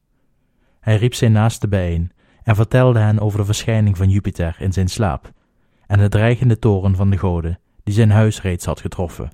Hij 0.80 0.96
riep 0.96 1.14
zijn 1.14 1.32
naasten 1.32 1.70
bijeen 1.70 2.12
en 2.44 2.56
vertelde 2.56 3.00
hen 3.00 3.20
over 3.20 3.40
de 3.40 3.46
verschijning 3.46 3.98
van 3.98 4.10
Jupiter 4.10 4.56
in 4.60 4.74
zijn 4.74 4.88
slaap 4.88 5.32
en 5.88 6.00
de 6.00 6.10
dreigende 6.10 6.60
toren 6.60 6.96
van 6.96 7.10
de 7.10 7.18
goden 7.18 7.60
die 7.84 7.94
zijn 7.94 8.12
huis 8.12 8.42
reeds 8.42 8.66
had 8.66 8.80
getroffen. 8.80 9.30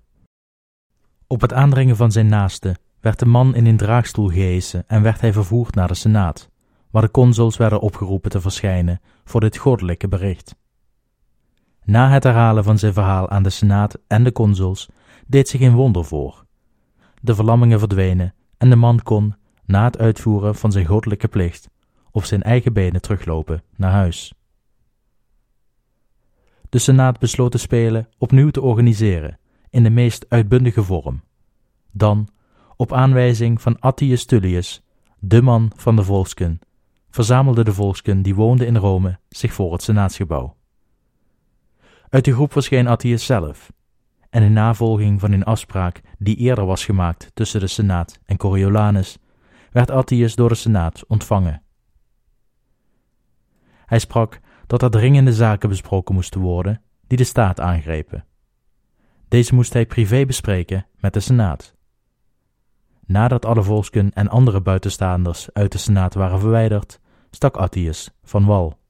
Op 1.27 1.41
het 1.41 1.53
aandringen 1.53 1.95
van 1.95 2.11
zijn 2.11 2.27
naaste 2.27 2.75
werd 2.99 3.19
de 3.19 3.25
man 3.25 3.55
in 3.55 3.65
een 3.65 3.77
draagstoel 3.77 4.27
gehesen 4.27 4.83
en 4.87 5.01
werd 5.01 5.21
hij 5.21 5.33
vervoerd 5.33 5.75
naar 5.75 5.87
de 5.87 5.93
Senaat, 5.93 6.49
waar 6.91 7.01
de 7.01 7.11
consuls 7.11 7.57
werden 7.57 7.79
opgeroepen 7.79 8.31
te 8.31 8.41
verschijnen 8.41 9.01
voor 9.23 9.39
dit 9.39 9.57
goddelijke 9.57 10.07
bericht. 10.07 10.55
Na 11.85 12.09
het 12.09 12.23
herhalen 12.23 12.63
van 12.63 12.77
zijn 12.77 12.93
verhaal 12.93 13.29
aan 13.29 13.43
de 13.43 13.49
Senaat 13.49 13.97
en 14.07 14.23
de 14.23 14.31
consuls 14.31 14.89
deed 15.27 15.49
zich 15.49 15.61
een 15.61 15.75
wonder 15.75 16.05
voor. 16.05 16.45
De 17.21 17.35
verlammingen 17.35 17.79
verdwenen 17.79 18.33
en 18.57 18.69
de 18.69 18.75
man 18.75 19.01
kon, 19.03 19.35
na 19.65 19.83
het 19.83 19.97
uitvoeren 19.97 20.55
van 20.55 20.71
zijn 20.71 20.85
goddelijke 20.85 21.27
plicht, 21.27 21.69
op 22.11 22.23
zijn 22.23 22.43
eigen 22.43 22.73
benen 22.73 23.01
teruglopen 23.01 23.63
naar 23.75 23.91
huis. 23.91 24.33
De 26.69 26.79
Senaat 26.79 27.19
besloot 27.19 27.51
de 27.51 27.57
Spelen 27.57 28.09
opnieuw 28.17 28.49
te 28.49 28.61
organiseren 28.61 29.39
in 29.69 29.83
de 29.83 29.89
meest 29.89 30.25
uitbundige 30.29 30.83
vorm. 30.83 31.23
Dan, 31.91 32.27
op 32.75 32.93
aanwijzing 32.93 33.61
van 33.61 33.79
Attius 33.79 34.25
Tullius, 34.25 34.81
de 35.19 35.41
man 35.41 35.71
van 35.75 35.95
de 35.95 36.03
volksken, 36.03 36.59
verzamelden 37.09 37.65
de 37.65 37.73
volksken 37.73 38.21
die 38.21 38.35
woonden 38.35 38.67
in 38.67 38.75
Rome 38.77 39.19
zich 39.29 39.53
voor 39.53 39.71
het 39.71 39.83
Senaatsgebouw. 39.83 40.55
Uit 42.15 42.25
de 42.25 42.33
groep 42.33 42.51
verscheen 42.51 42.87
Attius 42.87 43.25
zelf, 43.25 43.71
en 44.29 44.43
in 44.43 44.53
navolging 44.53 45.19
van 45.19 45.31
een 45.31 45.43
afspraak 45.43 46.01
die 46.17 46.35
eerder 46.35 46.65
was 46.65 46.85
gemaakt 46.85 47.31
tussen 47.33 47.59
de 47.59 47.67
Senaat 47.67 48.19
en 48.25 48.37
Coriolanus, 48.37 49.17
werd 49.71 49.91
Attius 49.91 50.35
door 50.35 50.49
de 50.49 50.55
Senaat 50.55 51.05
ontvangen. 51.07 51.61
Hij 53.85 53.99
sprak 53.99 54.39
dat 54.67 54.81
er 54.81 54.89
dringende 54.89 55.33
zaken 55.33 55.69
besproken 55.69 56.15
moesten 56.15 56.41
worden 56.41 56.81
die 57.07 57.17
de 57.17 57.23
staat 57.23 57.59
aangrepen. 57.59 58.25
Deze 59.27 59.55
moest 59.55 59.73
hij 59.73 59.85
privé 59.85 60.25
bespreken 60.25 60.85
met 60.97 61.13
de 61.13 61.19
Senaat. 61.19 61.75
Nadat 63.05 63.45
alle 63.45 63.63
volksken 63.63 64.13
en 64.13 64.27
andere 64.27 64.61
buitenstaanders 64.61 65.53
uit 65.53 65.71
de 65.71 65.77
Senaat 65.77 66.13
waren 66.13 66.39
verwijderd, 66.39 66.99
stak 67.29 67.55
Attius 67.55 68.09
van 68.23 68.45
wal. 68.45 68.83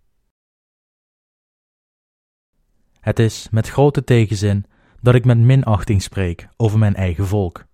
Het 3.06 3.20
is 3.20 3.48
met 3.52 3.70
grote 3.70 4.04
tegenzin 4.04 4.66
dat 5.02 5.16
ik 5.16 5.26
met 5.26 5.38
minachting 5.38 6.02
spreek 6.02 6.48
over 6.58 6.80
mijn 6.80 6.96
eigen 6.96 7.28
volk. 7.28 7.66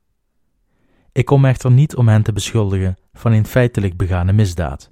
Ik 1.11 1.25
kom 1.25 1.45
echter 1.45 1.71
niet 1.71 1.95
om 1.95 2.07
hen 2.07 2.23
te 2.23 2.33
beschuldigen 2.33 2.97
van 3.13 3.31
een 3.31 3.45
feitelijk 3.45 3.97
begane 3.97 4.33
misdaad, 4.33 4.91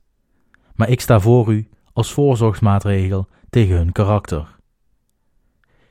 maar 0.74 0.90
ik 0.90 1.02
sta 1.02 1.20
voor 1.20 1.54
u 1.54 1.70
als 1.94 2.14
voorzorgsmaatregel 2.14 3.28
tegen 3.50 3.76
hun 3.76 3.92
karakter. 3.92 4.56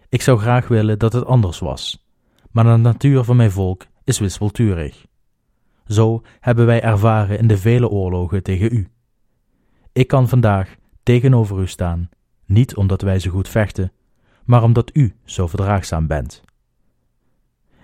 Ik 0.08 0.22
zou 0.22 0.38
graag 0.38 0.68
willen 0.68 0.98
dat 0.98 1.12
het 1.12 1.24
anders 1.24 1.58
was, 1.58 2.08
maar 2.50 2.64
de 2.64 2.76
natuur 2.76 3.24
van 3.24 3.36
mijn 3.36 3.50
volk 3.50 3.86
is 4.04 4.18
wispelturig. 4.18 5.06
Zo 5.86 6.22
hebben 6.40 6.66
wij 6.66 6.82
ervaren 6.82 7.38
in 7.38 7.46
de 7.48 7.58
vele 7.58 7.88
oorlogen 7.88 8.42
tegen 8.42 8.74
u. 8.74 8.88
Ik 9.92 10.06
kan 10.08 10.28
vandaag 10.28 10.76
tegenover 11.02 11.60
u 11.60 11.66
staan, 11.66 12.08
niet 12.44 12.76
omdat 12.76 13.02
wij 13.02 13.18
zo 13.18 13.30
goed 13.30 13.48
vechten, 13.48 13.92
maar 14.48 14.62
omdat 14.62 14.90
u 14.92 15.14
zo 15.24 15.46
verdraagzaam 15.46 16.06
bent. 16.06 16.42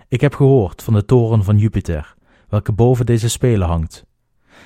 Ik 0.07 0.21
heb 0.21 0.33
gehoord 0.33 0.83
van 0.83 0.93
de 0.93 1.05
toren 1.05 1.43
van 1.43 1.57
Jupiter, 1.57 2.15
welke 2.49 2.71
boven 2.71 3.05
deze 3.05 3.29
spelen 3.29 3.67
hangt, 3.67 4.05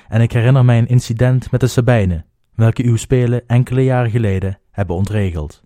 en 0.08 0.20
ik 0.20 0.32
herinner 0.32 0.64
mij 0.64 0.78
een 0.78 0.88
incident 0.88 1.50
met 1.50 1.60
de 1.60 1.66
Sabijnen, 1.66 2.26
welke 2.54 2.82
uw 2.82 2.96
spelen 2.96 3.46
enkele 3.46 3.84
jaren 3.84 4.10
geleden 4.10 4.58
hebben 4.70 4.96
ontregeld. 4.96 5.62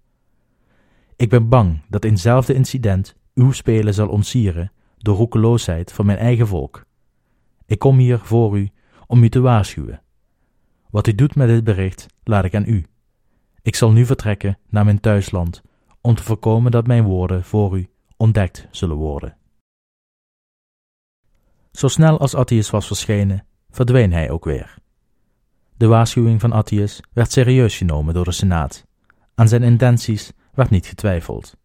Ik 1.16 1.28
ben 1.28 1.48
bang 1.48 1.82
dat 1.88 2.04
eenzelfde 2.04 2.54
incident 2.54 3.16
uw 3.34 3.52
spelen 3.52 3.94
zal 3.94 4.08
ontsieren 4.08 4.72
door 4.98 5.16
roekeloosheid 5.16 5.92
van 5.92 6.06
mijn 6.06 6.18
eigen 6.18 6.46
volk. 6.46 6.84
Ik 7.66 7.78
kom 7.78 7.98
hier 7.98 8.18
voor 8.18 8.58
u 8.58 8.70
om 9.06 9.22
u 9.22 9.28
te 9.28 9.40
waarschuwen. 9.40 10.02
Wat 10.90 11.06
u 11.06 11.14
doet 11.14 11.34
met 11.34 11.48
dit 11.48 11.64
bericht, 11.64 12.06
laat 12.24 12.44
ik 12.44 12.54
aan 12.54 12.68
u. 12.68 12.86
Ik 13.62 13.74
zal 13.74 13.92
nu 13.92 14.06
vertrekken 14.06 14.58
naar 14.68 14.84
mijn 14.84 15.00
thuisland 15.00 15.62
om 16.06 16.14
te 16.14 16.22
voorkomen 16.22 16.70
dat 16.70 16.86
mijn 16.86 17.04
woorden 17.04 17.44
voor 17.44 17.78
u 17.78 17.88
ontdekt 18.16 18.66
zullen 18.70 18.96
worden. 18.96 19.36
Zo 21.72 21.88
snel 21.88 22.18
als 22.18 22.34
Attius 22.34 22.70
was 22.70 22.86
verschenen, 22.86 23.46
verdween 23.70 24.12
hij 24.12 24.30
ook 24.30 24.44
weer. 24.44 24.74
De 25.76 25.86
waarschuwing 25.86 26.40
van 26.40 26.52
Attius 26.52 27.00
werd 27.12 27.32
serieus 27.32 27.76
genomen 27.76 28.14
door 28.14 28.24
de 28.24 28.32
Senaat. 28.32 28.86
Aan 29.34 29.48
zijn 29.48 29.62
intenties 29.62 30.32
werd 30.54 30.70
niet 30.70 30.86
getwijfeld. 30.86 31.56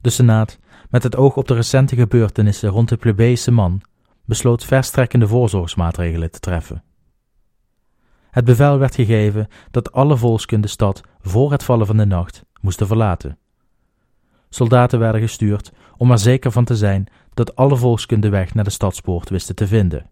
De 0.00 0.10
Senaat, 0.10 0.58
met 0.90 1.02
het 1.02 1.16
oog 1.16 1.36
op 1.36 1.48
de 1.48 1.54
recente 1.54 1.96
gebeurtenissen 1.96 2.68
rond 2.68 2.88
de 2.88 2.96
plebejse 2.96 3.50
man, 3.50 3.80
besloot 4.24 4.64
verstrekkende 4.64 5.28
voorzorgsmaatregelen 5.28 6.30
te 6.30 6.40
treffen. 6.40 6.82
Het 8.30 8.44
bevel 8.44 8.78
werd 8.78 8.94
gegeven 8.94 9.48
dat 9.70 9.92
alle 9.92 10.16
volksken 10.16 10.60
de 10.60 10.68
stad 10.68 11.00
voor 11.20 11.50
het 11.50 11.64
vallen 11.64 11.86
van 11.86 11.96
de 11.96 12.06
nacht 12.06 12.44
moesten 12.64 12.86
verlaten. 12.86 13.38
Soldaten 14.48 14.98
werden 14.98 15.20
gestuurd 15.20 15.72
om 15.96 16.10
er 16.10 16.18
zeker 16.18 16.50
van 16.50 16.64
te 16.64 16.76
zijn 16.76 17.06
dat 17.34 17.56
alle 17.56 17.76
volksken 17.76 18.20
de 18.20 18.28
weg 18.28 18.54
naar 18.54 18.64
de 18.64 18.70
stadspoort 18.70 19.28
wisten 19.28 19.54
te 19.54 19.66
vinden. 19.66 20.10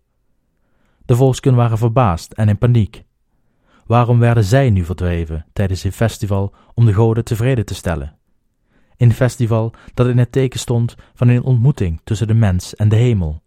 De 1.04 1.16
volksken 1.16 1.54
waren 1.54 1.78
verbaasd 1.78 2.32
en 2.32 2.48
in 2.48 2.58
paniek. 2.58 3.04
Waarom 3.86 4.18
werden 4.18 4.44
zij 4.44 4.70
nu 4.70 4.84
verdreven 4.84 5.46
tijdens 5.52 5.84
een 5.84 5.92
festival 5.92 6.54
om 6.74 6.86
de 6.86 6.92
goden 6.92 7.24
tevreden 7.24 7.64
te 7.64 7.74
stellen? 7.74 8.16
Een 8.96 9.12
festival 9.12 9.72
dat 9.94 10.06
in 10.06 10.18
het 10.18 10.32
teken 10.32 10.60
stond 10.60 10.94
van 11.14 11.28
een 11.28 11.42
ontmoeting 11.42 12.00
tussen 12.04 12.26
de 12.26 12.34
mens 12.34 12.74
en 12.74 12.88
de 12.88 12.96
hemel. 12.96 13.42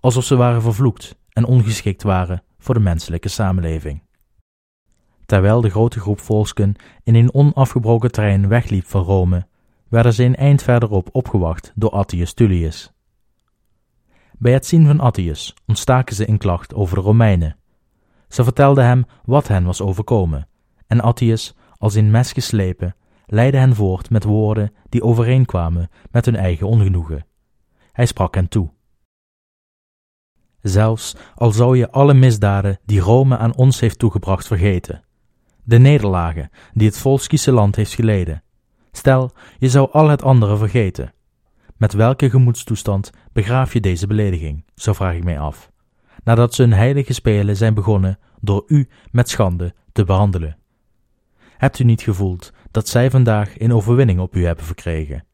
Alsof 0.00 0.24
ze 0.24 0.36
waren 0.36 0.62
vervloekt 0.62 1.16
en 1.28 1.44
ongeschikt 1.44 2.02
waren 2.02 2.42
voor 2.58 2.74
de 2.74 2.80
menselijke 2.80 3.28
samenleving. 3.28 4.02
Terwijl 5.28 5.60
de 5.60 5.70
grote 5.70 6.00
groep 6.00 6.20
volksken 6.20 6.74
in 7.02 7.14
een 7.14 7.34
onafgebroken 7.34 8.12
trein 8.12 8.48
wegliep 8.48 8.84
van 8.84 9.02
Rome, 9.02 9.46
werden 9.88 10.12
ze 10.12 10.24
een 10.24 10.36
eind 10.36 10.62
verderop 10.62 11.08
opgewacht 11.12 11.72
door 11.74 11.90
Attius 11.90 12.32
Tullius. 12.32 12.92
Bij 14.38 14.52
het 14.52 14.66
zien 14.66 14.86
van 14.86 15.00
Attius 15.00 15.54
ontstaken 15.66 16.16
ze 16.16 16.24
in 16.24 16.38
klacht 16.38 16.74
over 16.74 16.96
de 16.96 17.02
Romeinen. 17.02 17.56
Ze 18.28 18.44
vertelden 18.44 18.84
hem 18.84 19.04
wat 19.24 19.48
hen 19.48 19.64
was 19.64 19.80
overkomen, 19.80 20.48
en 20.86 21.00
Attius, 21.00 21.54
als 21.78 21.94
in 21.94 22.10
mes 22.10 22.32
geslepen, 22.32 22.96
leidde 23.26 23.58
hen 23.58 23.74
voort 23.74 24.10
met 24.10 24.24
woorden 24.24 24.72
die 24.88 25.02
overeenkwamen 25.02 25.90
met 26.10 26.24
hun 26.24 26.36
eigen 26.36 26.66
ongenoegen. 26.66 27.26
Hij 27.92 28.06
sprak 28.06 28.34
hen 28.34 28.48
toe. 28.48 28.70
Zelfs 30.60 31.16
al 31.34 31.50
zou 31.50 31.76
je 31.76 31.90
alle 31.90 32.14
misdaden 32.14 32.78
die 32.84 33.00
Rome 33.00 33.38
aan 33.38 33.56
ons 33.56 33.80
heeft 33.80 33.98
toegebracht 33.98 34.46
vergeten, 34.46 35.02
de 35.68 35.78
nederlagen 35.78 36.50
die 36.74 36.86
het 36.86 36.98
Volskische 36.98 37.52
land 37.52 37.76
heeft 37.76 37.94
geleden, 37.94 38.42
stel 38.92 39.32
je 39.58 39.68
zou 39.68 39.90
al 39.92 40.08
het 40.08 40.22
andere 40.22 40.56
vergeten, 40.56 41.14
met 41.76 41.92
welke 41.92 42.30
gemoedstoestand 42.30 43.10
begraaf 43.32 43.72
je 43.72 43.80
deze 43.80 44.06
belediging, 44.06 44.64
zo 44.74 44.92
vraag 44.92 45.14
ik 45.14 45.24
mij 45.24 45.38
af, 45.38 45.70
nadat 46.24 46.54
ze 46.54 46.62
hun 46.62 46.72
heilige 46.72 47.12
spelen 47.12 47.56
zijn 47.56 47.74
begonnen 47.74 48.18
door 48.40 48.64
u 48.66 48.88
met 49.10 49.28
schande 49.28 49.74
te 49.92 50.04
behandelen. 50.04 50.56
Hebt 51.56 51.78
u 51.78 51.84
niet 51.84 52.02
gevoeld 52.02 52.52
dat 52.70 52.88
zij 52.88 53.10
vandaag 53.10 53.60
een 53.60 53.72
overwinning 53.72 54.20
op 54.20 54.34
u 54.34 54.44
hebben 54.44 54.64
verkregen? 54.64 55.24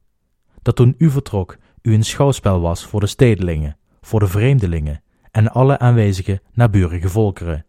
Dat 0.62 0.76
toen 0.76 0.94
u 0.98 1.10
vertrok, 1.10 1.56
u 1.82 1.94
een 1.94 2.04
schouwspel 2.04 2.60
was 2.60 2.86
voor 2.86 3.00
de 3.00 3.06
stedelingen, 3.06 3.76
voor 4.00 4.20
de 4.20 4.28
vreemdelingen 4.28 5.02
en 5.30 5.52
alle 5.52 5.78
aanwezige 5.78 6.42
naburige 6.52 7.08
volkeren, 7.08 7.66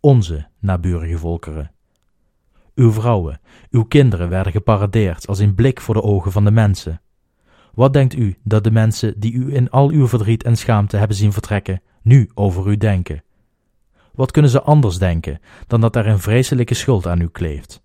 onze 0.00 0.48
naburige 0.58 1.18
volkeren. 1.18 1.70
Uw 2.78 2.92
vrouwen, 2.92 3.40
uw 3.70 3.84
kinderen 3.84 4.28
werden 4.28 4.52
geparadeerd 4.52 5.26
als 5.26 5.38
een 5.38 5.54
blik 5.54 5.80
voor 5.80 5.94
de 5.94 6.02
ogen 6.02 6.32
van 6.32 6.44
de 6.44 6.50
mensen. 6.50 7.00
Wat 7.74 7.92
denkt 7.92 8.14
u 8.14 8.36
dat 8.44 8.64
de 8.64 8.70
mensen 8.70 9.20
die 9.20 9.32
u 9.32 9.54
in 9.54 9.70
al 9.70 9.90
uw 9.90 10.08
verdriet 10.08 10.44
en 10.44 10.56
schaamte 10.56 10.96
hebben 10.96 11.16
zien 11.16 11.32
vertrekken, 11.32 11.82
nu 12.02 12.30
over 12.34 12.68
u 12.68 12.76
denken? 12.76 13.22
Wat 14.14 14.30
kunnen 14.30 14.50
ze 14.50 14.62
anders 14.62 14.98
denken 14.98 15.40
dan 15.66 15.80
dat 15.80 15.96
er 15.96 16.06
een 16.06 16.18
vreselijke 16.18 16.74
schuld 16.74 17.06
aan 17.06 17.20
u 17.20 17.28
kleeft? 17.28 17.82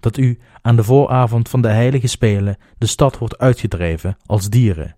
Dat 0.00 0.16
u 0.16 0.38
aan 0.62 0.76
de 0.76 0.84
vooravond 0.84 1.48
van 1.48 1.62
de 1.62 1.68
heilige 1.68 2.06
spelen 2.06 2.56
de 2.78 2.86
stad 2.86 3.18
wordt 3.18 3.38
uitgedreven 3.38 4.16
als 4.26 4.48
dieren? 4.48 4.96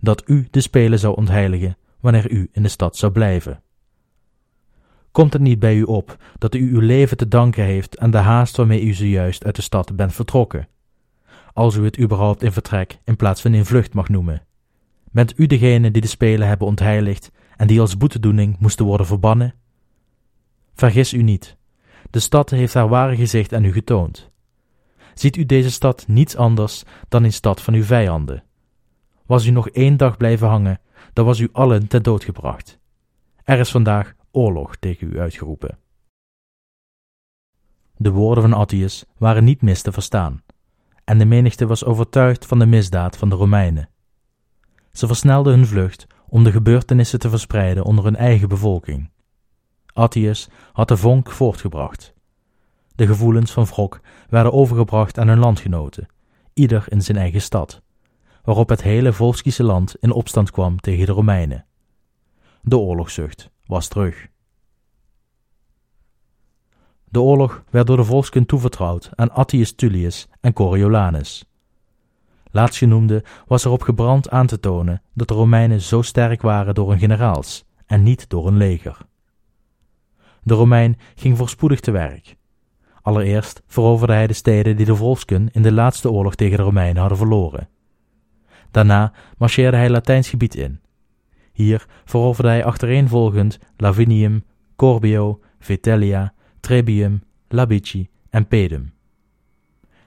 Dat 0.00 0.22
u 0.26 0.48
de 0.50 0.60
spelen 0.60 0.98
zou 0.98 1.16
ontheiligen 1.16 1.76
wanneer 2.00 2.30
u 2.30 2.48
in 2.52 2.62
de 2.62 2.68
stad 2.68 2.96
zou 2.96 3.12
blijven? 3.12 3.62
Komt 5.16 5.32
het 5.32 5.42
niet 5.42 5.58
bij 5.58 5.76
u 5.76 5.82
op 5.82 6.16
dat 6.38 6.54
u 6.54 6.72
uw 6.72 6.80
leven 6.80 7.16
te 7.16 7.28
danken 7.28 7.64
heeft 7.64 7.98
aan 7.98 8.10
de 8.10 8.18
haast 8.18 8.56
waarmee 8.56 8.82
u 8.82 8.92
zojuist 8.92 9.44
uit 9.44 9.56
de 9.56 9.62
stad 9.62 9.96
bent 9.96 10.12
vertrokken? 10.12 10.68
Als 11.52 11.76
u 11.76 11.84
het 11.84 11.98
überhaupt 11.98 12.42
in 12.42 12.52
vertrek 12.52 12.98
in 13.04 13.16
plaats 13.16 13.40
van 13.40 13.54
in 13.54 13.64
vlucht 13.64 13.94
mag 13.94 14.08
noemen. 14.08 14.42
Bent 15.12 15.38
u 15.38 15.46
degene 15.46 15.90
die 15.90 16.02
de 16.02 16.08
spelen 16.08 16.48
hebben 16.48 16.66
ontheiligd 16.66 17.30
en 17.56 17.66
die 17.66 17.80
als 17.80 17.96
boetedoening 17.96 18.58
moesten 18.58 18.86
worden 18.86 19.06
verbannen? 19.06 19.54
Vergis 20.74 21.12
u 21.12 21.22
niet. 21.22 21.56
De 22.10 22.20
stad 22.20 22.50
heeft 22.50 22.74
haar 22.74 22.88
ware 22.88 23.16
gezicht 23.16 23.54
aan 23.54 23.64
u 23.64 23.72
getoond. 23.72 24.30
Ziet 25.14 25.36
u 25.36 25.46
deze 25.46 25.70
stad 25.70 26.04
niets 26.08 26.36
anders 26.36 26.82
dan 27.08 27.24
een 27.24 27.32
stad 27.32 27.62
van 27.62 27.74
uw 27.74 27.84
vijanden? 27.84 28.44
Was 29.26 29.46
u 29.46 29.50
nog 29.50 29.68
één 29.68 29.96
dag 29.96 30.16
blijven 30.16 30.48
hangen, 30.48 30.80
dan 31.12 31.24
was 31.24 31.38
u 31.38 31.48
allen 31.52 31.86
ten 31.86 32.02
dood 32.02 32.24
gebracht. 32.24 32.78
Er 33.44 33.58
is 33.58 33.70
vandaag 33.70 34.14
oorlog 34.36 34.76
tegen 34.76 35.12
u 35.12 35.18
uitgeroepen. 35.20 35.78
De 37.96 38.10
woorden 38.10 38.42
van 38.42 38.52
Attius 38.52 39.04
waren 39.18 39.44
niet 39.44 39.62
mis 39.62 39.82
te 39.82 39.92
verstaan, 39.92 40.42
en 41.04 41.18
de 41.18 41.24
menigte 41.24 41.66
was 41.66 41.84
overtuigd 41.84 42.46
van 42.46 42.58
de 42.58 42.66
misdaad 42.66 43.16
van 43.16 43.28
de 43.28 43.34
Romeinen. 43.34 43.88
Ze 44.92 45.06
versnelden 45.06 45.54
hun 45.54 45.66
vlucht 45.66 46.06
om 46.28 46.44
de 46.44 46.50
gebeurtenissen 46.50 47.18
te 47.18 47.28
verspreiden 47.28 47.84
onder 47.84 48.04
hun 48.04 48.16
eigen 48.16 48.48
bevolking. 48.48 49.10
Attius 49.92 50.48
had 50.72 50.88
de 50.88 50.96
vonk 50.96 51.30
voortgebracht. 51.30 52.14
De 52.94 53.06
gevoelens 53.06 53.52
van 53.52 53.64
wrok 53.64 54.00
werden 54.28 54.52
overgebracht 54.52 55.18
aan 55.18 55.28
hun 55.28 55.38
landgenoten, 55.38 56.06
ieder 56.54 56.84
in 56.88 57.02
zijn 57.02 57.18
eigen 57.18 57.40
stad, 57.40 57.82
waarop 58.42 58.68
het 58.68 58.82
hele 58.82 59.12
Volskische 59.12 59.62
land 59.62 59.96
in 60.00 60.12
opstand 60.12 60.50
kwam 60.50 60.80
tegen 60.80 61.06
de 61.06 61.12
Romeinen. 61.12 61.66
De 62.60 62.78
oorlogszucht 62.78 63.50
was 63.66 63.88
terug. 63.88 64.28
De 67.04 67.20
oorlog 67.20 67.64
werd 67.70 67.86
door 67.86 67.96
de 67.96 68.04
volkskunde 68.04 68.48
toevertrouwd 68.48 69.10
aan 69.14 69.30
Attius 69.30 69.74
Tullius 69.74 70.28
en 70.40 70.52
Coriolanus. 70.52 71.44
Laatstgenoemde 72.50 73.24
was 73.46 73.64
erop 73.64 73.82
gebrand 73.82 74.30
aan 74.30 74.46
te 74.46 74.60
tonen 74.60 75.02
dat 75.14 75.28
de 75.28 75.34
Romeinen 75.34 75.80
zo 75.80 76.02
sterk 76.02 76.42
waren 76.42 76.74
door 76.74 76.88
hun 76.88 76.98
generaals 76.98 77.64
en 77.86 78.02
niet 78.02 78.28
door 78.28 78.44
hun 78.44 78.56
leger. 78.56 78.98
De 80.42 80.54
Romein 80.54 80.98
ging 81.14 81.36
voorspoedig 81.36 81.80
te 81.80 81.90
werk. 81.90 82.36
Allereerst 83.02 83.62
veroverde 83.66 84.12
hij 84.12 84.26
de 84.26 84.32
steden 84.32 84.76
die 84.76 84.86
de 84.86 84.96
volksken 84.96 85.48
in 85.52 85.62
de 85.62 85.72
laatste 85.72 86.10
oorlog 86.10 86.34
tegen 86.34 86.56
de 86.56 86.62
Romeinen 86.62 87.00
hadden 87.00 87.18
verloren. 87.18 87.68
Daarna 88.70 89.12
marcheerde 89.38 89.76
hij 89.76 89.90
Latijns 89.90 90.28
gebied 90.28 90.54
in 90.54 90.80
hier 91.56 91.86
veroverde 92.04 92.48
hij 92.48 92.64
achtereenvolgend 92.64 93.58
Lavinium, 93.76 94.44
Corbio, 94.76 95.40
Vitellia, 95.58 96.32
Trebium, 96.60 97.22
Labici 97.48 98.08
en 98.30 98.46
Pedum. 98.46 98.92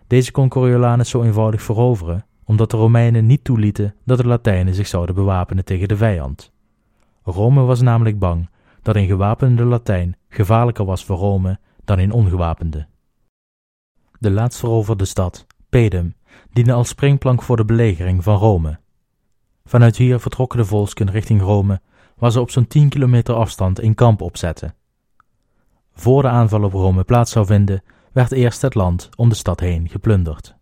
Deze 0.08 0.32
kon 0.32 0.50
Coriolanus 0.50 1.10
zo 1.10 1.24
eenvoudig 1.24 1.62
veroveren, 1.62 2.26
omdat 2.44 2.72
de 2.72 2.78
Romeinen 2.78 3.26
niet 3.26 3.44
toelieten 3.44 3.96
dat 4.06 4.18
de 4.18 4.28
Latijnen 4.28 4.74
zich 4.74 4.88
zouden 4.88 5.16
bewapenen 5.16 5.66
tegen 5.66 5.88
de 5.88 5.98
vijand. 5.98 6.52
Rome 7.24 7.62
was 7.62 7.82
namelijk 7.82 8.20
bang 8.20 8.50
dat 8.82 8.96
een 8.96 9.08
gewapende 9.08 9.64
Latijn 9.64 10.18
gevaarlijker 10.30 10.86
was 10.86 11.06
voor 11.06 11.18
Rome 11.18 11.60
dan 11.84 12.00
een 12.00 12.12
ongewapende. 12.12 12.88
De 14.20 14.32
laatst 14.32 14.60
veroverde 14.60 15.06
stad, 15.06 15.48
Pedum, 15.70 16.16
diende 16.52 16.74
als 16.74 16.88
springplank 16.88 17.42
voor 17.42 17.58
de 17.58 17.66
belegering 17.66 18.24
van 18.24 18.38
Rome. 18.38 18.80
Vanuit 19.70 19.98
hier 19.98 20.20
vertrokken 20.20 20.60
de 20.60 20.66
volksken 20.66 21.12
richting 21.12 21.42
Rome, 21.42 21.82
waar 22.18 22.32
ze 22.32 22.42
op 22.42 22.50
zo'n 22.50 22.68
10 22.68 22.90
kilometer 22.90 23.36
afstand 23.36 23.82
een 23.82 23.96
kamp 23.96 24.22
opzetten. 24.22 24.76
Voor 25.94 26.22
de 26.22 26.28
aanval 26.28 26.64
op 26.64 26.74
Rome 26.74 27.04
plaats 27.04 27.32
zou 27.32 27.46
vinden, 27.46 27.84
werd 28.12 28.32
eerst 28.32 28.62
het 28.62 28.76
land 28.76 29.10
om 29.16 29.30
de 29.30 29.36
stad 29.36 29.60
heen 29.60 29.90
geplunderd. 29.90 30.56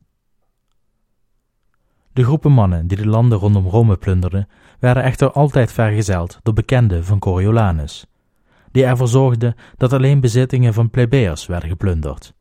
De 2.14 2.24
groepen 2.24 2.52
mannen 2.52 2.88
die 2.88 2.98
de 2.98 3.08
landen 3.08 3.38
rondom 3.38 3.68
Rome 3.68 3.98
plunderden, 3.98 4.48
werden 4.80 5.04
echter 5.04 5.32
altijd 5.32 5.72
vergezeld 5.72 6.40
door 6.44 6.54
bekenden 6.54 7.06
van 7.06 7.20
Coriolanus, 7.20 8.06
die 8.72 8.86
ervoor 8.86 9.08
zorgden 9.08 9.56
dat 9.78 9.94
alleen 9.94 10.20
bezittingen 10.20 10.74
van 10.74 10.90
plebeiers 10.90 11.46
werden 11.46 11.70
geplunderd. 11.70 12.34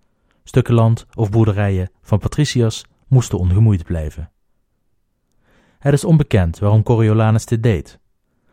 Stukken 0.45 0.75
land 0.75 1.07
of 1.15 1.31
boerderijen 1.31 1.91
van 2.03 2.19
patriciërs 2.19 2.85
moesten 3.09 3.39
ongemoeid 3.39 3.85
blijven. 3.85 4.31
Het 5.79 5.93
is 5.93 6.05
onbekend 6.05 6.59
waarom 6.59 6.83
Coriolanus 6.83 7.47
dit 7.47 7.63
deed. 7.63 7.99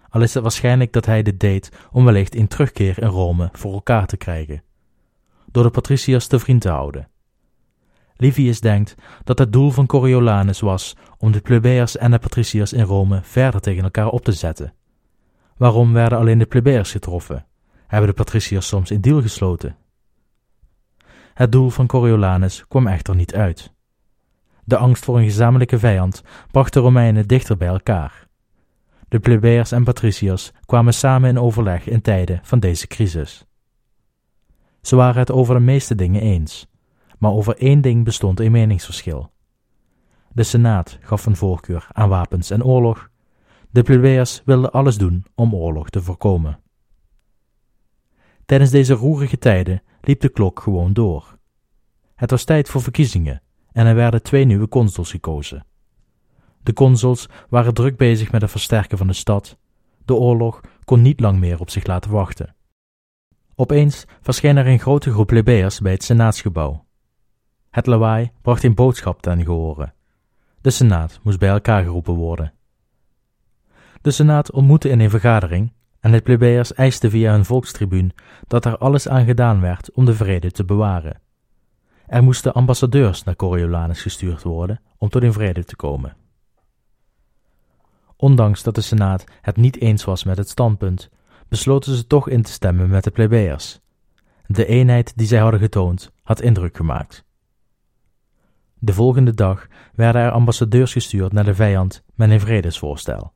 Al 0.09 0.21
is 0.21 0.33
het 0.33 0.43
waarschijnlijk 0.43 0.93
dat 0.93 1.05
hij 1.05 1.23
dit 1.23 1.39
deed 1.39 1.71
om 1.91 2.05
wellicht 2.05 2.35
een 2.35 2.47
terugkeer 2.47 3.01
in 3.01 3.07
Rome 3.07 3.49
voor 3.51 3.73
elkaar 3.73 4.05
te 4.05 4.17
krijgen. 4.17 4.63
Door 5.51 5.63
de 5.63 5.69
patriciërs 5.69 6.27
te 6.27 6.39
vriend 6.39 6.61
te 6.61 6.69
houden. 6.69 7.07
Livius 8.15 8.59
denkt 8.59 8.95
dat 9.23 9.39
het 9.39 9.53
doel 9.53 9.71
van 9.71 9.85
Coriolanus 9.85 10.59
was 10.59 10.95
om 11.17 11.31
de 11.31 11.41
plebeiers 11.41 11.97
en 11.97 12.11
de 12.11 12.19
patriciërs 12.19 12.73
in 12.73 12.83
Rome 12.83 13.19
verder 13.23 13.61
tegen 13.61 13.83
elkaar 13.83 14.09
op 14.09 14.23
te 14.23 14.31
zetten. 14.31 14.73
Waarom 15.57 15.93
werden 15.93 16.17
alleen 16.17 16.37
de 16.37 16.45
plebeiers 16.45 16.91
getroffen? 16.91 17.45
Hebben 17.87 18.09
de 18.09 18.15
patriciërs 18.15 18.67
soms 18.67 18.89
een 18.89 19.01
deal 19.01 19.21
gesloten? 19.21 19.77
Het 21.33 21.51
doel 21.51 21.69
van 21.69 21.87
Coriolanus 21.87 22.67
kwam 22.67 22.87
echter 22.87 23.15
niet 23.15 23.35
uit. 23.35 23.72
De 24.65 24.77
angst 24.77 25.05
voor 25.05 25.17
een 25.17 25.23
gezamenlijke 25.23 25.79
vijand 25.79 26.23
bracht 26.51 26.73
de 26.73 26.79
Romeinen 26.79 27.27
dichter 27.27 27.57
bij 27.57 27.67
elkaar. 27.67 28.27
De 29.07 29.19
plebeiers 29.19 29.71
en 29.71 29.83
patriciërs 29.83 30.51
kwamen 30.65 30.93
samen 30.93 31.29
in 31.29 31.39
overleg 31.39 31.87
in 31.87 32.01
tijden 32.01 32.39
van 32.43 32.59
deze 32.59 32.87
crisis. 32.87 33.45
Ze 34.81 34.95
waren 34.95 35.19
het 35.19 35.31
over 35.31 35.55
de 35.55 35.61
meeste 35.61 35.95
dingen 35.95 36.21
eens, 36.21 36.67
maar 37.17 37.31
over 37.31 37.57
één 37.57 37.81
ding 37.81 38.03
bestond 38.03 38.39
een 38.39 38.51
meningsverschil. 38.51 39.31
De 40.31 40.43
Senaat 40.43 40.97
gaf 41.01 41.25
een 41.25 41.35
voorkeur 41.35 41.87
aan 41.91 42.09
wapens 42.09 42.49
en 42.49 42.63
oorlog. 42.63 43.09
De 43.69 43.81
plebeiers 43.81 44.41
wilden 44.45 44.71
alles 44.71 44.97
doen 44.97 45.25
om 45.35 45.55
oorlog 45.55 45.89
te 45.89 46.01
voorkomen. 46.01 46.59
Tijdens 48.45 48.71
deze 48.71 48.93
roerige 48.93 49.37
tijden 49.37 49.83
liep 50.01 50.21
de 50.21 50.29
klok 50.29 50.59
gewoon 50.59 50.93
door. 50.93 51.37
Het 52.15 52.31
was 52.31 52.43
tijd 52.43 52.69
voor 52.69 52.81
verkiezingen 52.81 53.41
en 53.73 53.85
er 53.85 53.95
werden 53.95 54.23
twee 54.23 54.45
nieuwe 54.45 54.67
consuls 54.67 55.11
gekozen. 55.11 55.65
De 56.63 56.73
consuls 56.73 57.29
waren 57.49 57.73
druk 57.73 57.97
bezig 57.97 58.31
met 58.31 58.41
het 58.41 58.51
versterken 58.51 58.97
van 58.97 59.07
de 59.07 59.13
stad. 59.13 59.57
De 60.05 60.15
oorlog 60.15 60.61
kon 60.83 61.01
niet 61.01 61.19
lang 61.19 61.39
meer 61.39 61.59
op 61.59 61.69
zich 61.69 61.85
laten 61.85 62.11
wachten. 62.11 62.55
Opeens 63.55 64.05
verscheen 64.21 64.57
er 64.57 64.67
een 64.67 64.79
grote 64.79 65.11
groep 65.11 65.27
plebeiers 65.27 65.79
bij 65.79 65.91
het 65.91 66.03
senaatsgebouw. 66.03 66.85
Het 67.69 67.85
lawaai 67.85 68.31
bracht 68.41 68.63
een 68.63 68.75
boodschap 68.75 69.21
ten 69.21 69.43
gehore. 69.43 69.93
De 70.61 70.69
senaat 70.69 71.19
moest 71.23 71.39
bij 71.39 71.49
elkaar 71.49 71.83
geroepen 71.83 72.13
worden. 72.13 72.53
De 74.01 74.11
senaat 74.11 74.51
ontmoette 74.51 74.89
in 74.89 74.99
een 74.99 75.09
vergadering 75.09 75.73
en 75.99 76.11
de 76.11 76.21
plebeiers 76.21 76.73
eisten 76.73 77.09
via 77.09 77.31
hun 77.31 77.45
volkstribuun 77.45 78.13
dat 78.47 78.65
er 78.65 78.77
alles 78.77 79.07
aan 79.07 79.25
gedaan 79.25 79.61
werd 79.61 79.91
om 79.91 80.05
de 80.05 80.13
vrede 80.13 80.51
te 80.51 80.65
bewaren. 80.65 81.21
Er 82.07 82.23
moesten 82.23 82.53
ambassadeurs 82.53 83.23
naar 83.23 83.35
Coriolanus 83.35 84.01
gestuurd 84.01 84.43
worden 84.43 84.81
om 84.97 85.09
tot 85.09 85.23
een 85.23 85.33
vrede 85.33 85.63
te 85.63 85.75
komen. 85.75 86.15
Ondanks 88.15 88.63
dat 88.63 88.75
de 88.75 88.81
Senaat 88.81 89.23
het 89.41 89.57
niet 89.57 89.81
eens 89.81 90.03
was 90.03 90.23
met 90.23 90.37
het 90.37 90.49
standpunt, 90.49 91.09
besloten 91.47 91.95
ze 91.95 92.07
toch 92.07 92.29
in 92.29 92.41
te 92.41 92.51
stemmen 92.51 92.89
met 92.89 93.03
de 93.03 93.11
plebeiers. 93.11 93.79
De 94.45 94.65
eenheid 94.65 95.17
die 95.17 95.27
zij 95.27 95.39
hadden 95.39 95.59
getoond 95.59 96.11
had 96.23 96.41
indruk 96.41 96.75
gemaakt. 96.75 97.25
De 98.73 98.93
volgende 98.93 99.33
dag 99.33 99.67
werden 99.93 100.21
er 100.21 100.31
ambassadeurs 100.31 100.91
gestuurd 100.91 101.31
naar 101.31 101.43
de 101.43 101.55
vijand 101.55 102.03
met 102.15 102.29
een 102.29 102.39
vredesvoorstel. 102.39 103.33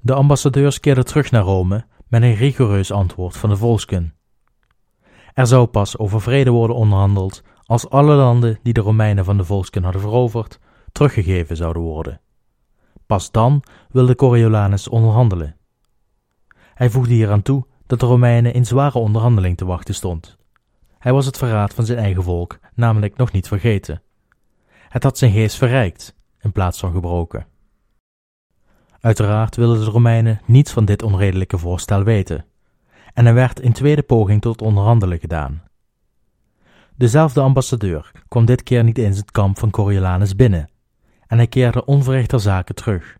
De 0.00 0.14
ambassadeurs 0.14 0.80
keerden 0.80 1.04
terug 1.04 1.30
naar 1.30 1.42
Rome 1.42 1.86
met 2.08 2.22
een 2.22 2.34
rigoureus 2.34 2.90
antwoord 2.90 3.36
van 3.36 3.50
de 3.50 3.56
volksken. 3.56 4.14
Er 5.36 5.46
zou 5.46 5.66
pas 5.66 5.98
over 5.98 6.20
vrede 6.20 6.50
worden 6.50 6.76
onderhandeld 6.76 7.42
als 7.64 7.88
alle 7.88 8.14
landen 8.14 8.58
die 8.62 8.72
de 8.72 8.80
Romeinen 8.80 9.24
van 9.24 9.36
de 9.36 9.44
volksken 9.44 9.82
hadden 9.82 10.00
veroverd, 10.00 10.58
teruggegeven 10.92 11.56
zouden 11.56 11.82
worden. 11.82 12.20
Pas 13.06 13.30
dan 13.30 13.62
wilde 13.90 14.14
Coriolanus 14.14 14.88
onderhandelen. 14.88 15.56
Hij 16.74 16.90
voegde 16.90 17.14
hieraan 17.14 17.42
toe 17.42 17.66
dat 17.86 18.00
de 18.00 18.06
Romeinen 18.06 18.52
in 18.52 18.66
zware 18.66 18.98
onderhandeling 18.98 19.56
te 19.56 19.64
wachten 19.64 19.94
stond. 19.94 20.36
Hij 20.98 21.12
was 21.12 21.26
het 21.26 21.38
verraad 21.38 21.74
van 21.74 21.84
zijn 21.84 21.98
eigen 21.98 22.22
volk 22.22 22.58
namelijk 22.74 23.16
nog 23.16 23.32
niet 23.32 23.48
vergeten. 23.48 24.02
Het 24.88 25.02
had 25.02 25.18
zijn 25.18 25.32
geest 25.32 25.56
verrijkt 25.56 26.16
in 26.40 26.52
plaats 26.52 26.78
van 26.78 26.92
gebroken. 26.92 27.46
Uiteraard 29.00 29.56
wilden 29.56 29.84
de 29.84 29.90
Romeinen 29.90 30.40
niets 30.44 30.72
van 30.72 30.84
dit 30.84 31.02
onredelijke 31.02 31.58
voorstel 31.58 32.02
weten, 32.02 32.44
en 33.16 33.26
er 33.26 33.34
werd 33.34 33.62
een 33.62 33.72
tweede 33.72 34.02
poging 34.02 34.40
tot 34.40 34.62
onderhandelen 34.62 35.18
gedaan. 35.18 35.62
Dezelfde 36.96 37.40
ambassadeur 37.40 38.10
kwam 38.28 38.44
dit 38.44 38.62
keer 38.62 38.84
niet 38.84 38.98
eens 38.98 39.16
het 39.16 39.30
kamp 39.30 39.58
van 39.58 39.70
Coriolanus 39.70 40.36
binnen, 40.36 40.70
en 41.26 41.36
hij 41.36 41.46
keerde 41.46 41.84
onverrichter 41.84 42.40
zaken 42.40 42.74
terug. 42.74 43.18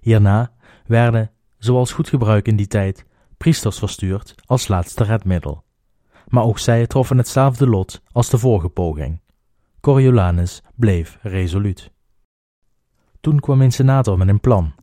Hierna 0.00 0.52
werden, 0.86 1.30
zoals 1.58 1.92
goed 1.92 2.08
gebruik 2.08 2.48
in 2.48 2.56
die 2.56 2.66
tijd, 2.66 3.04
priesters 3.36 3.78
verstuurd 3.78 4.34
als 4.44 4.68
laatste 4.68 5.04
redmiddel. 5.04 5.64
Maar 6.28 6.44
ook 6.44 6.58
zij 6.58 6.86
troffen 6.86 7.18
hetzelfde 7.18 7.66
lot 7.66 8.02
als 8.12 8.30
de 8.30 8.38
vorige 8.38 8.68
poging. 8.68 9.20
Coriolanus 9.80 10.62
bleef 10.74 11.18
resoluut. 11.22 11.92
Toen 13.20 13.40
kwam 13.40 13.60
een 13.60 13.72
senator 13.72 14.18
met 14.18 14.28
een 14.28 14.40
plan. 14.40 14.74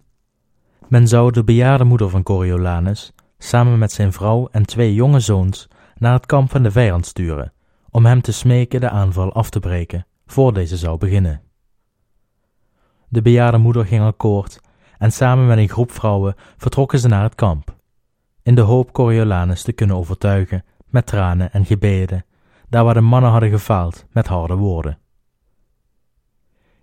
Men 0.88 1.08
zou 1.08 1.32
de 1.32 1.44
bejaarde 1.44 1.84
moeder 1.84 2.10
van 2.10 2.24
Coriolanus, 2.24 3.14
samen 3.38 3.78
met 3.78 3.92
zijn 3.92 4.14
vrouw 4.14 4.48
en 4.52 4.66
twee 4.66 4.94
jonge 4.94 5.20
zoons, 5.20 5.68
naar 5.98 6.14
het 6.14 6.26
kamp 6.26 6.50
van 6.50 6.64
de 6.64 6.72
vijand 6.72 7.06
sturen, 7.06 7.54
om 7.90 8.06
hem 8.06 8.22
te 8.22 8.32
smeken 8.32 8.80
de 8.80 8.90
aanval 8.90 9.34
af 9.34 9.50
te 9.50 9.60
breken, 9.60 10.06
voor 10.26 10.54
deze 10.54 10.78
zou 10.78 10.98
beginnen. 10.98 11.42
De 13.08 13.22
bejaarde 13.22 13.58
moeder 13.58 13.86
ging 13.86 14.04
akkoord 14.04 14.62
en 14.98 15.12
samen 15.12 15.48
met 15.48 15.58
een 15.58 15.70
groep 15.70 15.92
vrouwen 15.92 16.36
vertrokken 16.58 17.00
ze 17.00 17.08
naar 17.08 17.24
het 17.24 17.36
kamp, 17.36 17.76
in 18.44 18.56
de 18.56 18.62
hoop 18.62 18.92
Coriolanus 18.92 19.62
te 19.62 19.72
kunnen 19.72 19.96
overtuigen 19.96 20.64
met 20.88 21.06
tranen 21.06 21.52
en 21.52 21.66
gebeden, 21.66 22.26
daar 22.70 22.84
waar 22.84 22.94
de 22.94 23.02
mannen 23.02 23.32
hadden 23.32 23.50
gefaald 23.50 24.06
met 24.12 24.28
harde 24.28 24.56
woorden. 24.56 24.98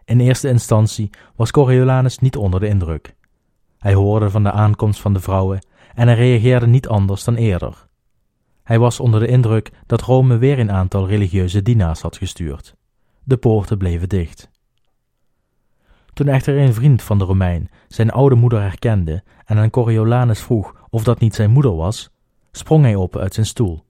In 0.04 0.20
eerste 0.20 0.48
instantie 0.48 1.10
was 1.36 1.50
Coriolanus 1.50 2.18
niet 2.18 2.36
onder 2.36 2.60
de 2.60 2.68
indruk. 2.68 3.14
Hij 3.78 3.94
hoorde 3.94 4.30
van 4.30 4.42
de 4.42 4.50
aankomst 4.50 5.00
van 5.00 5.12
de 5.12 5.20
vrouwen 5.20 5.66
en 5.94 6.06
hij 6.06 6.16
reageerde 6.16 6.66
niet 6.66 6.88
anders 6.88 7.24
dan 7.24 7.34
eerder. 7.34 7.86
Hij 8.62 8.78
was 8.78 9.00
onder 9.00 9.20
de 9.20 9.26
indruk 9.26 9.72
dat 9.86 10.00
Rome 10.00 10.36
weer 10.36 10.58
een 10.58 10.72
aantal 10.72 11.08
religieuze 11.08 11.62
dienaars 11.62 12.00
had 12.00 12.16
gestuurd. 12.16 12.74
De 13.24 13.36
poorten 13.36 13.78
bleven 13.78 14.08
dicht. 14.08 14.50
Toen 16.12 16.28
echter 16.28 16.58
een 16.58 16.74
vriend 16.74 17.02
van 17.02 17.18
de 17.18 17.24
Romein 17.24 17.70
zijn 17.88 18.10
oude 18.10 18.34
moeder 18.34 18.60
herkende 18.60 19.22
en 19.44 19.58
aan 19.58 19.70
Coriolanus 19.70 20.40
vroeg 20.40 20.74
of 20.90 21.04
dat 21.04 21.20
niet 21.20 21.34
zijn 21.34 21.50
moeder 21.50 21.76
was, 21.76 22.10
sprong 22.52 22.84
hij 22.84 22.94
op 22.94 23.16
uit 23.16 23.34
zijn 23.34 23.46
stoel. 23.46 23.84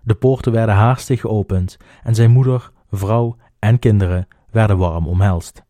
De 0.00 0.14
poorten 0.14 0.52
werden 0.52 0.74
haastig 0.74 1.20
geopend 1.20 1.76
en 2.02 2.14
zijn 2.14 2.30
moeder, 2.30 2.70
vrouw 2.90 3.36
en 3.58 3.78
kinderen 3.78 4.28
werden 4.50 4.78
warm 4.78 5.06
omhelst. 5.06 5.62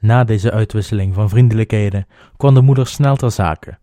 Na 0.00 0.24
deze 0.24 0.50
uitwisseling 0.52 1.14
van 1.14 1.28
vriendelijkheden 1.28 2.06
kwam 2.36 2.54
de 2.54 2.60
moeder 2.60 2.86
snel 2.86 3.16
ter 3.16 3.30
zake. 3.30 3.78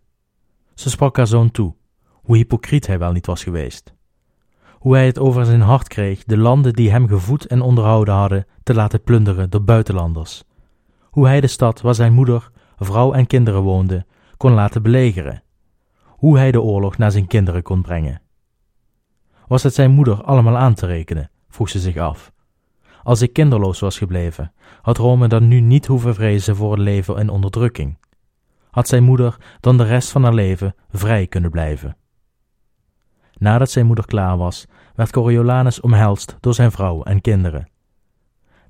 Ze 0.74 0.90
sprak 0.90 1.16
haar 1.16 1.26
zoon 1.26 1.50
toe, 1.50 1.74
hoe 2.12 2.36
hypocriet 2.36 2.86
hij 2.86 2.98
wel 2.98 3.12
niet 3.12 3.26
was 3.26 3.42
geweest. 3.42 3.94
Hoe 4.72 4.94
hij 4.94 5.06
het 5.06 5.18
over 5.18 5.44
zijn 5.44 5.60
hart 5.60 5.88
kreeg 5.88 6.24
de 6.24 6.36
landen 6.36 6.72
die 6.72 6.90
hem 6.90 7.08
gevoed 7.08 7.46
en 7.46 7.60
onderhouden 7.60 8.14
hadden 8.14 8.46
te 8.62 8.74
laten 8.74 9.02
plunderen 9.02 9.50
door 9.50 9.62
buitenlanders. 9.62 10.44
Hoe 11.02 11.26
hij 11.26 11.40
de 11.40 11.46
stad 11.46 11.80
waar 11.80 11.94
zijn 11.94 12.12
moeder, 12.12 12.50
vrouw 12.76 13.12
en 13.12 13.26
kinderen 13.26 13.62
woonden, 13.62 14.06
kon 14.36 14.52
laten 14.52 14.82
belegeren. 14.82 15.42
Hoe 16.06 16.38
hij 16.38 16.52
de 16.52 16.60
oorlog 16.60 16.98
naar 16.98 17.10
zijn 17.10 17.26
kinderen 17.26 17.62
kon 17.62 17.82
brengen. 17.82 18.22
Was 19.46 19.62
het 19.62 19.74
zijn 19.74 19.90
moeder 19.90 20.22
allemaal 20.22 20.56
aan 20.56 20.74
te 20.74 20.86
rekenen, 20.86 21.30
vroeg 21.48 21.68
ze 21.68 21.78
zich 21.78 21.96
af. 21.96 22.32
Als 23.02 23.22
ik 23.22 23.32
kinderloos 23.32 23.80
was 23.80 23.98
gebleven, 23.98 24.52
had 24.82 24.96
Rome 24.98 25.28
dan 25.28 25.48
nu 25.48 25.60
niet 25.60 25.86
hoeven 25.86 26.14
vrezen 26.14 26.56
voor 26.56 26.70
het 26.70 26.80
leven 26.80 27.16
in 27.16 27.28
onderdrukking. 27.28 27.98
Had 28.72 28.88
zijn 28.88 29.02
moeder 29.02 29.36
dan 29.60 29.76
de 29.76 29.84
rest 29.84 30.10
van 30.10 30.22
haar 30.22 30.34
leven 30.34 30.74
vrij 30.90 31.26
kunnen 31.26 31.50
blijven. 31.50 31.96
Nadat 33.32 33.70
zijn 33.70 33.86
moeder 33.86 34.06
klaar 34.06 34.36
was, 34.36 34.66
werd 34.94 35.10
Coriolanus 35.10 35.80
omhelst 35.80 36.36
door 36.40 36.54
zijn 36.54 36.70
vrouw 36.70 37.02
en 37.02 37.20
kinderen. 37.20 37.68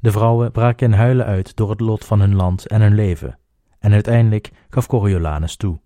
De 0.01 0.13
vrouwen 0.13 0.53
braken 0.53 0.87
in 0.87 0.99
huilen 0.99 1.27
uit 1.27 1.57
door 1.57 1.71
het 1.71 1.81
lot 1.81 2.05
van 2.05 2.21
hun 2.21 2.35
land 2.35 2.67
en 2.67 2.81
hun 2.81 2.95
leven, 2.95 3.39
en 3.79 3.93
uiteindelijk 3.93 4.51
gaf 4.71 4.87
Coriolanus 4.87 5.57
toe. 5.57 5.81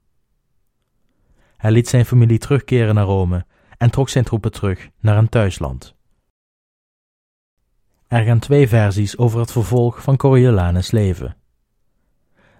Hij 1.57 1.70
liet 1.70 1.88
zijn 1.88 2.05
familie 2.05 2.38
terugkeren 2.38 2.94
naar 2.94 3.05
Rome 3.05 3.46
en 3.79 3.90
trok 3.90 4.09
zijn 4.09 4.24
troepen 4.24 4.52
terug 4.52 4.88
naar 5.00 5.16
een 5.16 5.29
thuisland. 5.29 5.94
Er 8.07 8.24
gaan 8.24 8.38
twee 8.38 8.68
versies 8.68 9.18
over 9.18 9.40
het 9.40 9.52
vervolg 9.52 10.02
van 10.02 10.16
Coriolanus' 10.16 10.90
leven. 10.90 11.37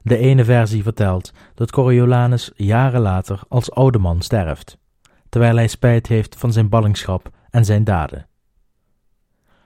De 0.07 0.17
ene 0.17 0.45
versie 0.45 0.83
vertelt 0.83 1.33
dat 1.55 1.71
Coriolanus 1.71 2.51
jaren 2.57 3.01
later 3.01 3.41
als 3.49 3.71
oude 3.71 3.99
man 3.99 4.23
sterft, 4.23 4.79
terwijl 5.29 5.57
hij 5.57 5.69
spijt 5.69 6.07
heeft 6.07 6.37
van 6.37 6.53
zijn 6.53 6.69
ballingschap 6.69 7.31
en 7.51 7.65
zijn 7.65 7.85
daden. 7.85 8.27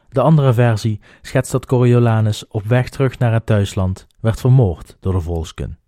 De 0.09 0.21
andere 0.21 0.53
versie 0.53 1.01
schetst 1.23 1.53
dat 1.53 1.67
Coriolanus 1.67 2.47
op 2.47 2.63
weg 2.63 2.89
terug 2.89 3.19
naar 3.19 3.33
het 3.33 3.47
thuisland 3.47 4.07
werd 4.21 4.41
vermoord 4.41 4.97
door 5.01 5.13
de 5.13 5.21
volsken, 5.21 5.79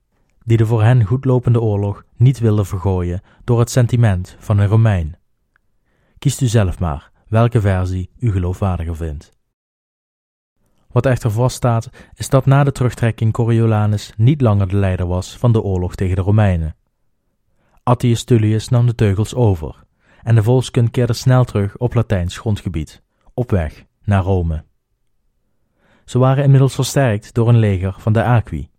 die 0.45 0.57
de 0.57 0.67
voor 0.67 0.83
hen 0.83 1.05
goedlopende 1.05 1.61
oorlog 1.61 2.05
niet 2.17 2.38
wilden 2.38 2.67
vergooien 2.67 3.21
door 3.45 3.59
het 3.59 3.71
sentiment 3.71 4.37
van 4.38 4.59
een 4.59 4.69
Romein. 4.69 5.17
Kiest 6.19 6.41
u 6.41 6.47
zelf 6.47 6.79
maar 6.79 7.11
welke 7.29 7.61
versie 7.61 8.11
u 8.19 8.33
geloofwaardiger 8.33 8.97
vindt. 8.97 9.33
Wat 10.92 11.07
echter 11.07 11.31
vaststaat, 11.31 11.90
is 12.14 12.28
dat 12.28 12.46
na 12.46 12.64
de 12.64 12.72
terugtrekking 12.72 13.33
Coriolanus 13.33 14.12
niet 14.16 14.40
langer 14.40 14.68
de 14.68 14.76
leider 14.76 15.07
was 15.07 15.37
van 15.37 15.52
de 15.52 15.62
oorlog 15.62 15.94
tegen 15.94 16.16
de 16.16 16.22
Romeinen. 16.22 16.76
Attius 17.83 18.24
Tullius 18.24 18.68
nam 18.68 18.87
de 18.87 18.94
teugels 18.94 19.35
over, 19.35 19.85
en 20.22 20.35
de 20.35 20.42
volkskunde 20.42 20.90
keerde 20.90 21.12
snel 21.12 21.44
terug 21.44 21.76
op 21.76 21.94
Latijns 21.94 22.38
grondgebied, 22.38 23.02
op 23.35 23.50
weg 23.50 23.85
naar 24.05 24.22
Rome. 24.22 24.64
Ze 26.05 26.18
waren 26.18 26.44
inmiddels 26.44 26.74
versterkt 26.74 27.35
door 27.35 27.48
een 27.48 27.59
leger 27.59 27.94
van 27.98 28.12
de 28.12 28.24
Aqui. 28.24 28.70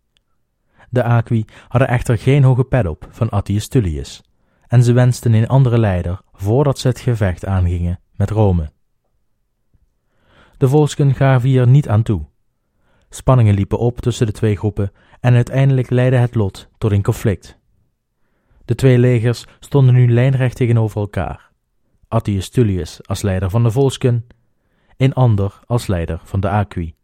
De 0.90 1.04
Aqui 1.04 1.46
hadden 1.68 1.90
echter 1.90 2.18
geen 2.18 2.44
hoge 2.44 2.64
pet 2.64 2.88
op 2.88 3.08
van 3.10 3.30
Attius 3.30 3.68
Tullius, 3.68 4.24
en 4.68 4.84
ze 4.84 4.94
wensten 4.94 5.34
een 5.34 5.48
andere 5.48 5.78
leider 5.78 6.22
voordat 6.32 6.80
ze 6.80 6.88
het 6.88 7.00
gevecht 7.00 7.46
aangingen 7.46 8.00
met 8.16 8.30
Rome. 8.30 8.73
De 10.64 10.70
volksken 10.70 11.16
gaven 11.16 11.50
hier 11.50 11.68
niet 11.68 11.90
aan 11.90 12.04
toe. 12.04 12.26
Spanningen 13.10 13.54
liepen 13.54 13.80
op 13.80 14.00
tussen 14.00 14.26
de 14.26 14.32
twee 14.32 14.56
groepen 14.56 14.92
en 15.20 15.34
uiteindelijk 15.34 15.90
leidde 15.90 16.18
het 16.18 16.36
lot 16.36 16.70
tot 16.78 16.92
een 16.92 17.04
conflict. 17.04 17.60
De 18.66 18.76
twee 18.76 18.98
legers 18.98 19.46
stonden 19.60 19.94
nu 19.94 20.12
lijnrecht 20.12 20.56
tegenover 20.56 21.02
elkaar. 21.02 21.52
Attius 22.08 22.50
Tullius 22.50 23.08
als 23.08 23.22
leider 23.22 23.50
van 23.50 23.64
de 23.64 23.72
Volsken, 23.72 24.28
een 24.98 25.14
ander 25.14 25.60
als 25.66 25.88
leider 25.88 26.22
van 26.24 26.40
de 26.40 26.50
Aqui. 26.50 26.96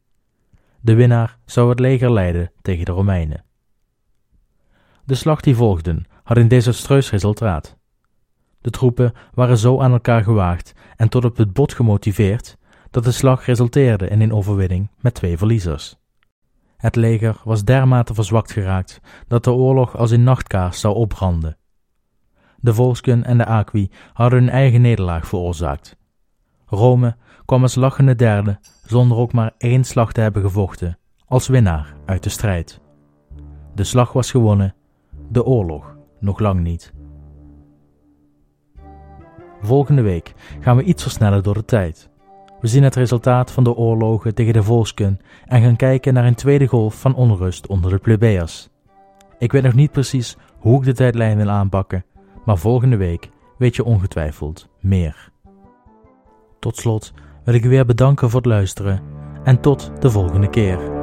De 0.81 0.93
winnaar 0.93 1.37
zou 1.45 1.69
het 1.69 1.79
leger 1.79 2.11
leiden 2.11 2.51
tegen 2.61 2.85
de 2.85 2.91
Romeinen. 2.91 3.43
De 5.05 5.15
slag 5.15 5.41
die 5.41 5.55
volgde 5.55 6.05
had 6.23 6.37
een 6.37 6.47
desastreus 6.47 7.11
resultaat. 7.11 7.77
De 8.61 8.69
troepen 8.69 9.13
waren 9.33 9.57
zo 9.57 9.79
aan 9.79 9.91
elkaar 9.91 10.23
gewaagd 10.23 10.73
en 10.95 11.09
tot 11.09 11.25
op 11.25 11.37
het 11.37 11.53
bot 11.53 11.73
gemotiveerd 11.73 12.57
dat 12.91 13.03
de 13.03 13.11
slag 13.11 13.45
resulteerde 13.45 14.07
in 14.07 14.21
een 14.21 14.33
overwinning 14.33 14.89
met 14.99 15.13
twee 15.13 15.37
verliezers. 15.37 15.97
Het 16.77 16.95
leger 16.95 17.41
was 17.43 17.63
dermate 17.63 18.13
verzwakt 18.13 18.51
geraakt 18.51 18.99
dat 19.27 19.43
de 19.43 19.51
oorlog 19.51 19.97
als 19.97 20.11
een 20.11 20.23
nachtkaars 20.23 20.79
zou 20.79 20.95
opbranden. 20.95 21.57
De 22.57 22.73
Volsken 22.73 23.23
en 23.23 23.37
de 23.37 23.45
Aqui 23.45 23.91
hadden 24.13 24.39
hun 24.39 24.49
eigen 24.49 24.81
nederlaag 24.81 25.27
veroorzaakt. 25.27 25.97
Rome 26.65 27.15
kwam 27.45 27.61
als 27.61 27.75
lachende 27.75 28.15
derde 28.15 28.59
zonder 28.85 29.17
ook 29.17 29.33
maar 29.33 29.53
één 29.57 29.83
slag 29.83 30.11
te 30.11 30.21
hebben 30.21 30.41
gevochten, 30.41 30.97
als 31.25 31.47
winnaar 31.47 31.93
uit 32.05 32.23
de 32.23 32.29
strijd. 32.29 32.81
De 33.75 33.83
slag 33.83 34.13
was 34.13 34.31
gewonnen, 34.31 34.75
de 35.29 35.43
oorlog 35.45 35.95
nog 36.19 36.39
lang 36.39 36.59
niet. 36.59 36.93
Volgende 39.61 40.01
week 40.01 40.33
gaan 40.59 40.75
we 40.75 40.83
iets 40.83 41.03
versnellen 41.03 41.43
door 41.43 41.53
de 41.53 41.65
tijd. 41.65 42.09
We 42.61 42.67
zien 42.67 42.83
het 42.83 42.95
resultaat 42.95 43.51
van 43.51 43.63
de 43.63 43.75
oorlogen 43.75 44.35
tegen 44.35 44.53
de 44.53 44.63
Volsken 44.63 45.19
en 45.45 45.61
gaan 45.61 45.75
kijken 45.75 46.13
naar 46.13 46.25
een 46.25 46.35
tweede 46.35 46.67
golf 46.67 46.99
van 46.99 47.15
onrust 47.15 47.67
onder 47.67 47.91
de 47.91 47.97
plebeiers. 47.97 48.69
Ik 49.37 49.51
weet 49.51 49.63
nog 49.63 49.73
niet 49.73 49.91
precies 49.91 50.37
hoe 50.57 50.77
ik 50.77 50.85
de 50.85 50.93
tijdlijn 50.93 51.37
wil 51.37 51.49
aanpakken, 51.49 52.05
maar 52.45 52.57
volgende 52.57 52.97
week 52.97 53.29
weet 53.57 53.75
je 53.75 53.83
ongetwijfeld 53.83 54.67
meer. 54.79 55.31
Tot 56.59 56.77
slot 56.77 57.13
wil 57.43 57.53
ik 57.53 57.65
u 57.65 57.69
weer 57.69 57.85
bedanken 57.85 58.29
voor 58.29 58.39
het 58.39 58.49
luisteren 58.49 59.01
en 59.43 59.61
tot 59.61 59.91
de 59.99 60.09
volgende 60.09 60.49
keer. 60.49 60.98